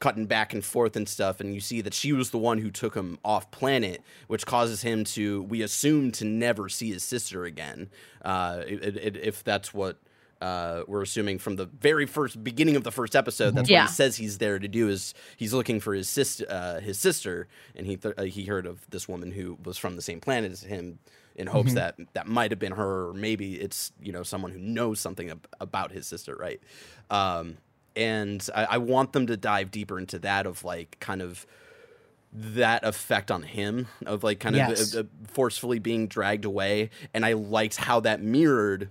[0.00, 2.70] cutting back and forth and stuff and you see that she was the one who
[2.70, 7.44] took him off planet which causes him to we assume to never see his sister
[7.44, 7.88] again.
[8.22, 9.96] Uh, it, it, if that's what
[10.42, 13.94] uh, we're assuming from the very first beginning of the first episode that's what he
[13.94, 17.86] says he's there to do is he's looking for his sister uh, his sister and
[17.86, 20.62] he th- uh, he heard of this woman who was from the same planet as
[20.62, 20.98] him
[21.36, 21.74] in hopes Mhm.
[21.76, 25.30] that that might have been her or maybe it's you know someone who knows something
[25.30, 26.60] ab- about his sister right?
[27.10, 27.56] Um,
[27.96, 31.46] and I, I want them to dive deeper into that of like kind of
[32.32, 34.94] that effect on him of like kind Yes.
[34.94, 38.88] of uh, forcefully being dragged away and i liked how that mirrored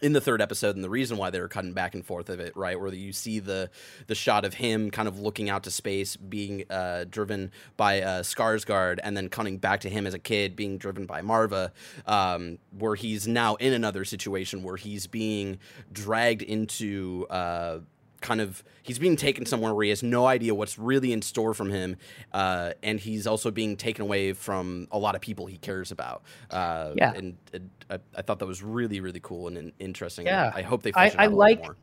[0.00, 2.38] in the third episode and the reason why they were cutting back and forth of
[2.38, 3.68] it right where you see the
[4.06, 8.22] the shot of him kind of looking out to space being uh, driven by uh,
[8.22, 11.72] Skarsgård and then coming back to him as a kid being driven by Maarva
[12.06, 15.58] um, where he's now in another situation where he's being
[15.92, 17.78] dragged into uh,
[18.20, 21.54] kind of he's being taken somewhere where he has no idea what's really in store
[21.54, 21.96] from him
[22.32, 26.22] uh, and he's also being taken away from a lot of people he cares about
[26.50, 27.12] uh, Yeah.
[27.14, 30.50] and, and I, I thought that was really really cool and, and interesting Yeah.
[30.54, 31.76] i hope they I- I out a lot like- more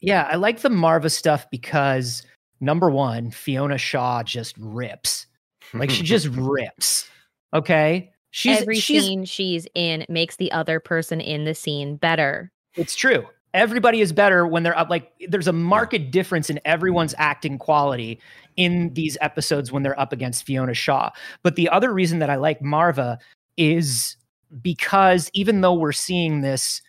[0.00, 2.22] Yeah, I like the Maarva stuff because
[2.60, 5.26] number one, Fiona Shaw just rips.
[5.74, 7.06] Like she just rips.
[7.52, 8.10] Okay.
[8.30, 12.50] She's Every she's scene she's in makes the other person in the scene better.
[12.76, 13.26] it's true.
[13.52, 14.90] Everybody is better when they're up.
[14.90, 18.20] Like there's a marked difference in everyone's acting quality
[18.56, 21.10] in these episodes when they're up against Fiona Shaw.
[21.42, 23.18] But the other reason that I like Maarva
[23.56, 24.16] is
[24.62, 26.82] because even though we're seeing this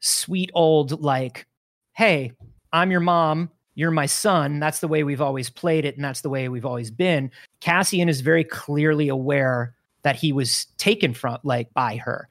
[0.00, 1.46] sweet old like,
[1.92, 2.32] hey,
[2.72, 4.58] I'm your mom, you're my son.
[4.58, 7.30] That's the way we've always played it, and that's the way we've always been.
[7.60, 12.28] Cassian is very clearly aware that he was taken from like by her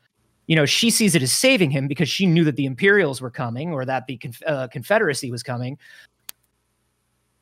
[0.48, 3.32] you know, she sees it as saving him because she knew that the Imperials were
[3.32, 5.78] coming or that the Conf- uh, Confederacy was coming.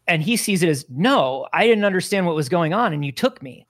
[0.08, 3.12] And he sees it as, no, I didn't understand what was going on and you
[3.12, 3.66] took me.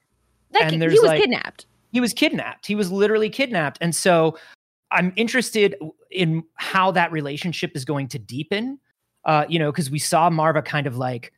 [0.52, 1.66] That And there's he was like- kidnapped.
[1.92, 2.66] He was kidnapped.
[2.66, 3.78] He was literally kidnapped.
[3.80, 4.36] And so
[4.90, 5.76] I'm interested
[6.10, 8.80] in how that relationship is going to deepen,
[9.24, 11.32] uh, you know, because we saw Maarva kind of like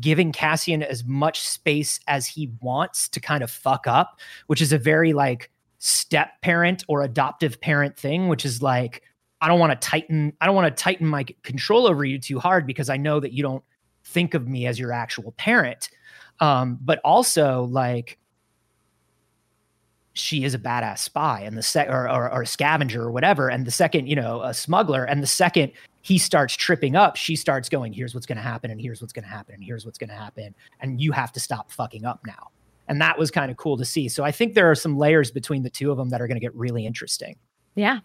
[0.00, 4.72] giving Cassian as much space as he wants to kind of fuck up, which is
[4.72, 9.02] a very like step parent or adoptive parent thing, which is like,
[9.40, 12.38] I don't want to tighten, I don't want to tighten my control over you too
[12.38, 13.62] hard because I know that you don't
[14.04, 15.90] think of me as your actual parent.
[16.40, 18.18] Um, but also like
[20.14, 23.48] she is a badass spy and the sec or, or, or a scavenger or whatever.
[23.48, 25.72] And the second, you know, a smuggler, and the second
[26.02, 29.26] he starts tripping up, she starts going, here's what's gonna happen, and here's what's gonna
[29.26, 30.54] happen, and here's what's gonna happen.
[30.80, 32.50] And you have to stop fucking up now.
[32.88, 34.08] And that was kind of cool to see.
[34.08, 36.40] So I think there are some layers between the two of them that are gonna
[36.40, 37.36] get really interesting.
[37.74, 38.00] Yeah.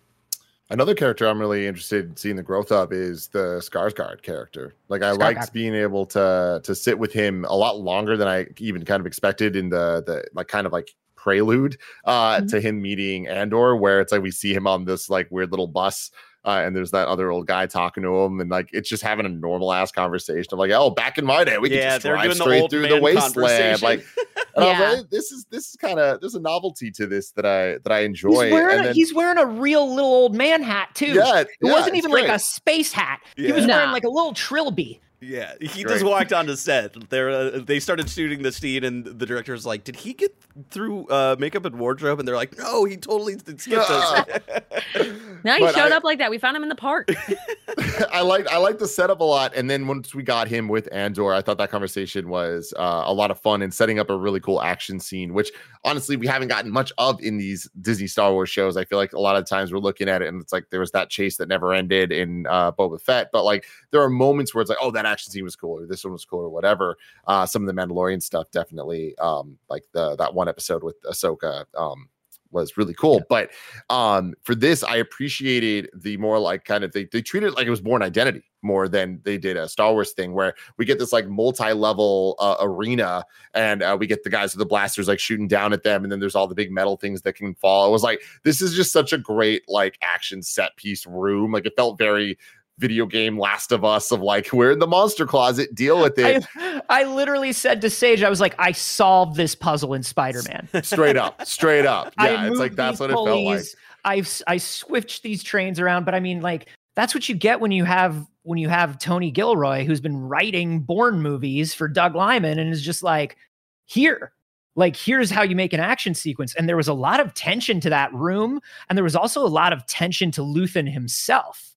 [0.70, 4.74] Another character I'm really interested in seeing the growth of is the Skarsgård character.
[4.90, 5.18] Like I Skarsgård.
[5.20, 9.00] liked being able to to sit with him a lot longer than I even kind
[9.00, 12.50] of expected in the the like kind of like prelude uh Mhm.
[12.52, 15.68] to him meeting Andor, where it's like we see him on this like weird little
[15.68, 16.12] bus.
[16.46, 19.26] Uh, and there's that other old guy talking to him, and like it's just having
[19.26, 22.16] a normal ass conversation of like, oh, back in my day, we could just they're
[22.16, 23.82] drive doing the straight through the wasteland.
[23.82, 24.04] Like
[24.56, 24.92] And I was Yeah.
[25.00, 27.92] like, this is this is kind of there's a novelty to this that I that
[27.92, 28.52] I He's enjoy.
[28.52, 31.14] wearing, and a, he's wearing a real little old man hat too.
[31.14, 33.20] yeah, It wasn't even like a a space hat.
[33.36, 33.54] He Yeah.
[33.56, 35.00] was wearing like a little trilby.
[35.22, 35.88] Yeah, he Great.
[35.94, 36.94] just walked onto set.
[37.10, 40.36] They uh, they started shooting the scene, and the director's like, "Did he get
[40.70, 44.28] through uh, makeup and wardrobe?" And they're like, "No, he totally skipped us."
[45.46, 46.30] now he But showed I- up like that.
[46.30, 47.10] We found him in the park.
[48.12, 50.88] I like I like the setup a lot, and then once we got him with
[50.92, 54.18] Andor, I thought that conversation was uh, a lot of fun and setting up a
[54.18, 55.52] really cool action scene, which
[55.84, 58.78] honestly we haven't gotten much of in these Disney Star Wars shows.
[58.78, 60.80] I feel like a lot of times we're looking at it and it's like there
[60.80, 64.54] was that chase that never ended in uh, Boba Fett, but like there are moments
[64.54, 66.50] where it's like, oh, that action scene was cool, or this one was cool, or
[66.50, 66.98] whatever.
[67.28, 71.66] Uh, some of the Mandalorian stuff definitely, um, like the that one episode with Ahsoka,
[71.78, 72.08] um,
[72.54, 73.22] was really cool.
[73.30, 73.52] But
[73.90, 77.68] um, for this, I appreciated the more like kind of they they treated it like
[77.68, 80.98] it was Bourne Identity more than they did a Star Wars thing, where we get
[80.98, 85.20] this like multi-level uh, arena, and uh, we get the guys with the blasters like
[85.20, 87.88] shooting down at them, and then there's all the big metal things that can fall.
[87.88, 91.52] It was like this is just such a great like action set piece room.
[91.52, 92.38] Like it felt very
[92.80, 96.46] video game Last of Us of like we're in the monster closet, deal with it.
[96.56, 100.42] I, I literally said to Sage, I was like, I solved this puzzle in Spider
[100.48, 100.84] Man.
[100.84, 102.14] straight up, straight up.
[102.24, 103.34] Yeah, it's like that's what it felt like.
[103.34, 107.60] pulleys, I've I switched these trains around, but I mean, like that's what you get
[107.60, 112.16] when you have when you have Tony Gilroy, who's been writing Bourne movies for Doug
[112.16, 113.38] Liman, and is just like,
[113.86, 114.34] here,
[114.76, 116.54] like here's how you make an action sequence.
[116.56, 118.60] And there was a lot of tension to that room,
[118.90, 121.73] and there was also a lot of tension to Luthen himself.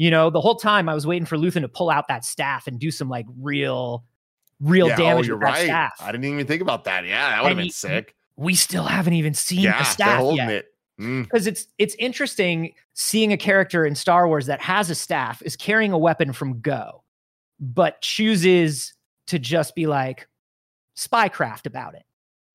[0.00, 2.66] You know, the whole time I was waiting for Luthen to pull out that staff
[2.66, 4.02] and do some like real,
[4.58, 5.64] real Yeah, damage oh, you're with that right.
[5.66, 5.92] staff.
[6.00, 7.04] I didn't even think about that.
[7.04, 8.14] Yeah, that would have been he- sick.
[8.36, 10.50] we still haven't even seen Yeah, the they're staff holding yet.
[10.50, 10.66] it.
[10.98, 11.24] Mm.
[11.24, 15.54] because it's it's interesting seeing a character in Star Wars that has a staff is
[15.56, 17.02] carrying a weapon from Go,
[17.58, 18.94] but chooses
[19.26, 20.28] to just be like
[20.96, 22.04] spycraft about it.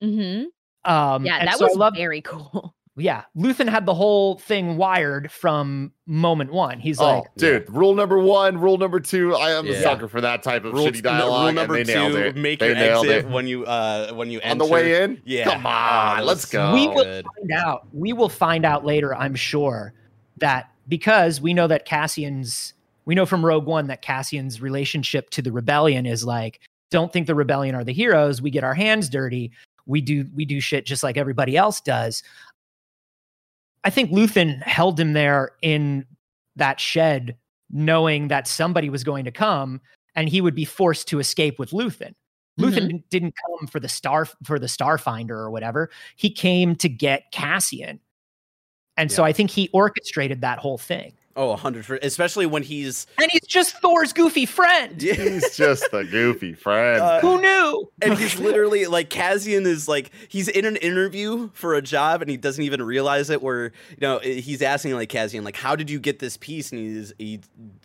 [0.04, 0.92] Mm-hmm.
[0.92, 2.75] Um, Yeah, that so I was love, very cool.
[2.98, 3.24] Yeah.
[3.36, 6.80] Luthen had the whole thing wired from moment one.
[6.80, 9.36] He's Oh, like, dude, rule number one, rule number two.
[9.36, 11.40] I am a sucker for that type of rule, shitty dialogue.
[11.40, 12.36] rule and number they two: it.
[12.36, 13.30] make they your exit it.
[13.30, 15.22] when you uh when you on the way in.
[15.26, 16.74] Yeah, come Oh, on, that let's go.
[16.74, 17.26] We will- good.
[17.38, 17.88] find out.
[17.94, 19.94] We will find out later, I'm sure,
[20.38, 22.74] that because we know that Cassian's,
[23.06, 27.28] we know from Rogue One that Cassian's relationship to the rebellion is like, don't think
[27.28, 28.42] the rebellion are the heroes.
[28.42, 29.52] We get our hands dirty.
[29.88, 32.24] We do we do shit just like everybody else does.
[33.86, 36.06] I think Luthen held him there in
[36.56, 37.38] that shed,
[37.70, 39.80] knowing that somebody was going to come,
[40.16, 42.16] and he would be forced to escape with Luthen.
[42.60, 42.88] Luthen mm-hmm.
[42.88, 45.92] didn't- didn't come for the star for the Starfinder or whatever.
[46.16, 48.00] He came to get Cassian,
[48.98, 51.14] and so I think he orchestrated that whole thing.
[51.38, 55.02] Oh, 100 especially when he's And he's just Thor's goofy friend.
[55.02, 57.02] He's just the goofy friend.
[57.02, 57.92] Uh, Who knew?
[58.02, 62.32] and he's literally like Cassian is like he's in an interview for a job and
[62.32, 63.42] he doesn't even realize it.
[63.42, 66.80] Where you know he's asking like Cassian like how did you get this piece and
[66.80, 67.42] he's he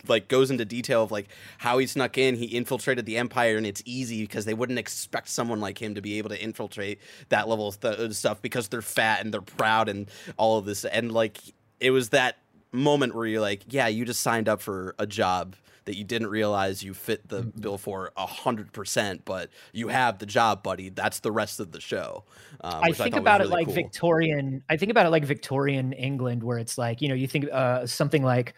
[0.07, 1.29] like goes into detail of like
[1.59, 2.37] how he snuck in.
[2.37, 6.01] He infiltrated the Empire and it's easy because they wouldn't expect someone like him to
[6.01, 9.89] be able to infiltrate that level of th- stuff because they're fat and they're proud
[9.89, 11.41] and all of this and like
[11.81, 12.37] it was that
[12.73, 15.57] moment where you're like yeah you just signed up for a job
[15.87, 17.61] that you didn't realize you fit the Mm-hmm.
[17.61, 20.91] bill for a hundred percent, but you have the job, buddy.
[20.91, 22.25] That's the rest of the show.
[22.61, 23.75] Um, I think was about it like cool.
[23.75, 24.63] Victorian.
[24.69, 27.87] I think about it like Victorian England, where it's like you know you think uh,
[27.87, 28.55] something like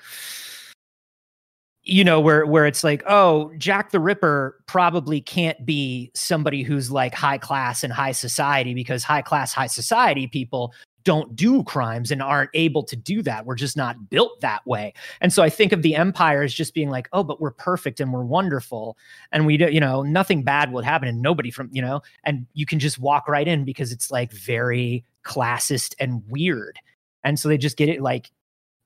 [1.84, 6.90] you know where where it's like oh Jack the Ripper probably can't be somebody who's
[6.90, 10.74] like high class and high society because high class high society people
[11.04, 13.46] don't do crimes and aren't able to do that.
[13.46, 14.94] We're just not built that way.
[15.20, 18.00] And so I think of the empire as just being like, oh, but we're perfect
[18.00, 18.96] and we're wonderful.
[19.32, 22.46] And we do, you know, nothing bad will happen and nobody from, you know, and
[22.54, 26.78] you can just walk right in because it's like very classist and weird.
[27.24, 28.30] And so they just get it like,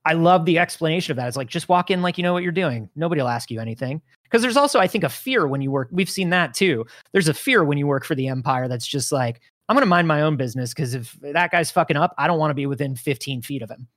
[0.05, 1.27] I love the explanation of that.
[1.27, 2.89] It's like, just walk in like you know what you're doing.
[2.95, 4.01] Nobody will ask you anything.
[4.23, 5.89] Because there's also, I think, a fear when you work.
[5.91, 6.85] We've seen that too.
[7.13, 9.87] There's a fear when you work for the empire that's just like, I'm going to
[9.87, 12.65] mind my own business because if that guy's fucking up, I don't want to be
[12.65, 13.87] within 15 feet of him.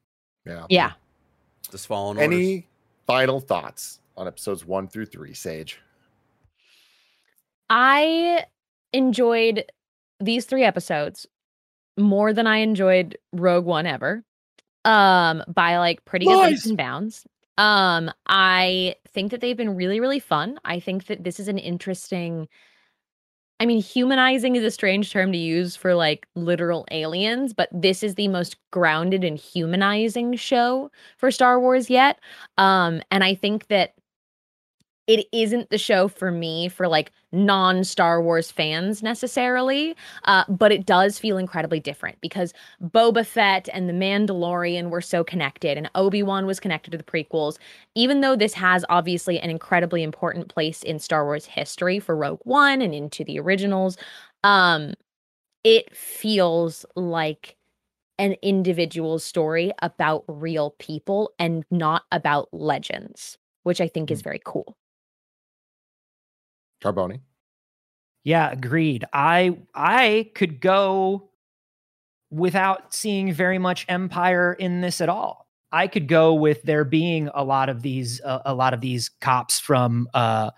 [0.44, 0.66] yeah.
[0.68, 0.92] Yeah.
[1.70, 2.36] Just following orders.
[2.36, 2.66] Any
[3.06, 5.80] final thoughts on episodes one through three, Sage?
[7.68, 8.44] I
[8.92, 9.64] enjoyed
[10.18, 11.26] these three episodes
[11.96, 14.24] more than I enjoyed Rogue One ever.
[14.84, 17.26] Um, by like pretty good leaps and bounds.
[17.58, 20.58] Um, I think that they've been really, really fun.
[20.64, 22.48] I think that this is an interesting.
[23.60, 28.02] I mean, humanizing is a strange term to use for like literal aliens, but this
[28.02, 32.18] is the most grounded and humanizing show for Star Wars yet.
[32.56, 33.92] Um, and I think that
[35.10, 39.96] it isn't the show for me for like non Star Wars fans necessarily,
[40.26, 45.24] uh, but it does feel incredibly different because Boba Fett and The Mandalorian were so
[45.24, 47.58] connected, and Obi Wan was connected to the prequels.
[47.96, 52.40] Even though this has obviously an incredibly important place in Star Wars history for Rogue
[52.44, 53.96] One and into the originals,
[54.44, 54.94] um,
[55.64, 57.56] it feels like
[58.16, 64.40] an individual story about real people and not about legends, which I think is very
[64.44, 64.76] cool.
[66.82, 67.20] Carboni.
[68.24, 69.04] Yeah, agreed.
[69.12, 71.30] I I could go
[72.30, 75.48] without seeing very much empire in this at all.
[75.72, 79.10] I could go with there being a lot of these uh, a lot of these
[79.20, 80.50] cops from uh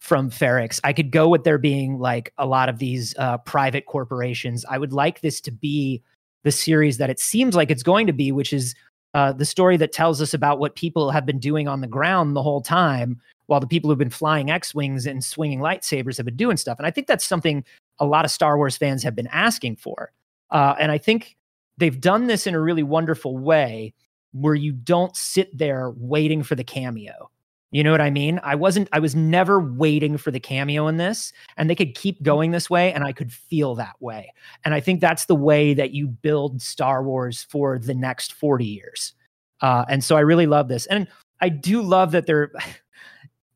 [0.00, 0.80] from Ferrix.
[0.84, 4.64] I could go with there being like a lot of these uh private corporations.
[4.68, 6.02] I would like this to be
[6.44, 8.74] the series that it seems like it's going to be, which is
[9.14, 12.36] uh, the story that tells us about what people have been doing on the ground
[12.36, 16.26] the whole time, while the people who've been flying X Wings and swinging lightsabers have
[16.26, 16.78] been doing stuff.
[16.78, 17.64] And I think that's something
[17.98, 20.12] a lot of Star Wars fans have been asking for.
[20.50, 21.36] Uh, and I think
[21.78, 23.94] they've done this in a really wonderful way
[24.32, 27.30] where you don't sit there waiting for the cameo.
[27.72, 28.40] You know what I mean?
[28.42, 32.22] I wasn't, I was never waiting for the cameo in this, and they could keep
[32.22, 34.32] going this way, and I could feel that way.
[34.64, 38.64] And I think that's the way that you build Star Wars for the next 40
[38.64, 39.14] years.
[39.60, 40.86] Uh, and so I really love this.
[40.86, 41.08] And
[41.40, 42.52] I do love that they're,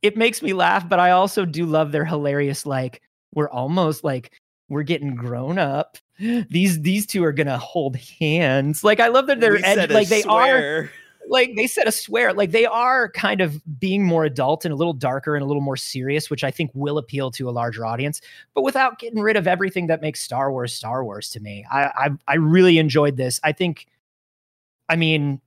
[0.02, 3.02] it makes me laugh, but I also do love their hilarious, like,
[3.34, 4.40] we're almost like,
[4.70, 5.98] we're getting grown up.
[6.18, 8.84] These these two are gonna hold hands.
[8.84, 10.90] Like I love that they're ed- like they are
[11.28, 12.32] like they said a swear.
[12.32, 15.62] Like they are kind of being more adult and a little darker and a little
[15.62, 18.20] more serious which i think will appeal to a larger audience
[18.54, 21.64] but without getting rid of everything that makes star wars star wars to me.
[21.70, 23.40] I i, I really enjoyed this.
[23.42, 23.86] I think
[24.88, 25.40] i mean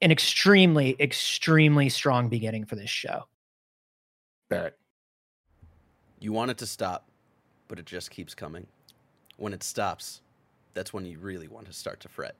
[0.00, 3.24] an extremely extremely strong beginning for this show
[4.48, 4.76] Barrett.
[6.20, 7.06] You want it to stop,
[7.68, 8.66] but it just keeps coming.
[9.36, 10.20] When it stops,
[10.74, 12.34] that's when you really want to start to fret.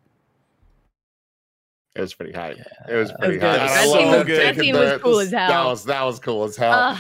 [1.95, 2.55] It was pretty high.
[2.89, 3.53] It was pretty was high.
[3.57, 3.61] good.
[3.61, 5.49] I That love scene was- that scene was cool as hell.
[5.49, 5.69] That hell.
[5.71, 6.73] was that was cool as hell.
[6.73, 6.99] Ugh.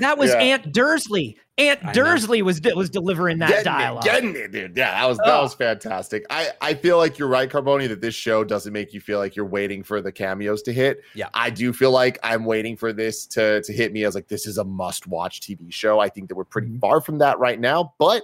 [0.00, 0.38] That was Yeah.
[0.38, 1.92] aunt dursley aunt I know.
[1.92, 4.76] dursley was was delivering that getting dialogue It, getting it, dude.
[4.76, 6.24] Yeah, that was that was fantastic.
[6.30, 9.34] I I feel like you're right, Carboni, that this show doesn't make you feel like
[9.36, 11.02] you're waiting for the cameos to hit.
[11.14, 11.28] Yeah.
[11.34, 14.46] I do feel like I'm waiting for this to to hit me as like this
[14.46, 15.98] is a must watch TV show.
[15.98, 16.80] I think that we're pretty Mhm.
[16.80, 18.22] far from that right now, but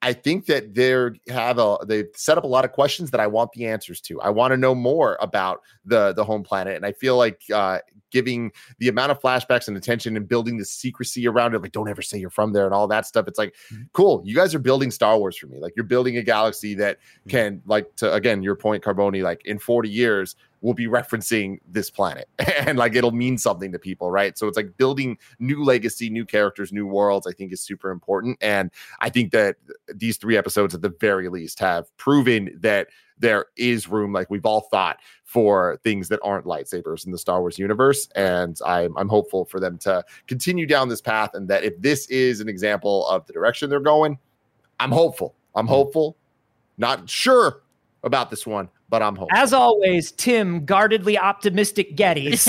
[0.00, 3.26] I think that they're have a they've set up a lot of questions that I
[3.26, 4.20] want the answers to.
[4.20, 7.78] I want to know more about the the home planet, and I feel like uh,
[8.10, 11.88] giving the amount of flashbacks and attention and building the secrecy around it, like don't
[11.88, 13.26] ever say you're from there and all that stuff.
[13.28, 13.88] It's like Mhm.
[13.92, 14.22] cool.
[14.24, 15.58] You guys are building Star Wars for me.
[15.58, 17.30] Like you're building a galaxy that Mhm.
[17.30, 19.22] can, like to again your point, Carboni.
[19.22, 22.28] Like in 40 years, we'll be referencing this planet,
[22.60, 24.36] and like it'll mean something to people, right?
[24.36, 27.26] So it's like building new legacy, new characters, new worlds.
[27.26, 29.56] I think is super important, and I think that
[29.94, 32.88] these three episodes at the very least have proven that
[33.20, 37.40] there is room like we've all thought for things that aren't lightsabers in the Star
[37.40, 41.64] Wars universe and I'm I'm hopeful for them to continue down this path and that
[41.64, 44.18] if this is an example of the direction they're going
[44.80, 45.72] I'm hopeful I'm hmm.
[45.72, 46.16] hopeful
[46.76, 47.62] not sure
[48.04, 52.46] about this one but I'm hopeful as always tim guardedly optimistic gettys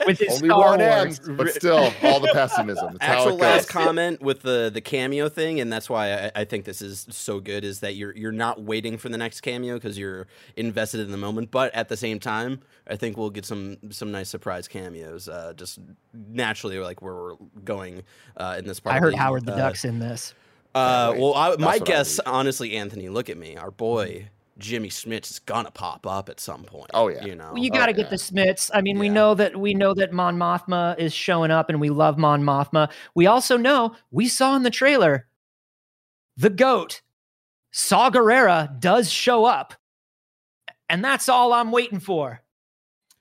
[0.06, 1.20] with his only Star one Wars.
[1.28, 3.84] end but still all the pessimism That's how Actual it last goes.
[3.84, 7.40] comment with the the cameo thing, and that's why I, I think this is so
[7.40, 7.64] good.
[7.64, 10.26] Is that you're you're not waiting for the next cameo because you're
[10.56, 14.10] invested in the moment, but at the same time, I think we'll get some some
[14.10, 15.28] nice surprise cameos.
[15.28, 15.78] Uh, just
[16.12, 18.02] naturally, like where we're going
[18.36, 18.94] uh, in this part.
[18.94, 20.34] i of heard the, howard the uh, duck's in this
[20.74, 21.20] Uh, wait.
[21.20, 23.56] well, I, my what I guess, honestly, Anthony, look at me.
[23.56, 24.28] Our boy
[24.58, 26.90] Jimmy Smits is gonna pop up at some point.
[26.94, 27.24] Oh, yeah.
[27.24, 27.50] you know.
[27.54, 27.96] Well, you Oh, got to yeah.
[27.96, 28.70] get the Smits.
[28.72, 31.90] I mean, we know that we know that Mon Mothma is showing up, and we
[31.90, 32.90] love Mon Mothma.
[33.14, 35.26] We also know we saw in the trailer
[36.36, 37.02] the goat
[37.72, 39.74] Saw Gerrera does show up,
[40.88, 42.40] and that's all I'm waiting for.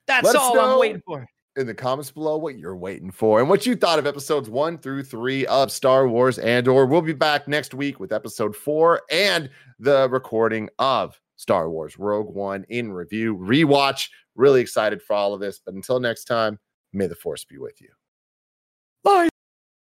[0.06, 0.74] That's Let us all know.
[0.74, 1.26] I'm waiting for.
[1.56, 4.78] in the comments below what you're waiting for and what you thought of episodes one
[4.78, 6.86] through three of Star Wars Andor.
[6.86, 12.34] We'll be back next week with episode four and the recording of Star Wars Rogue
[12.34, 14.08] One in review rewatch.
[14.36, 16.58] Really excited for all of this, but until next time,
[16.94, 17.90] may the force be with you.
[19.04, 19.33] Bye.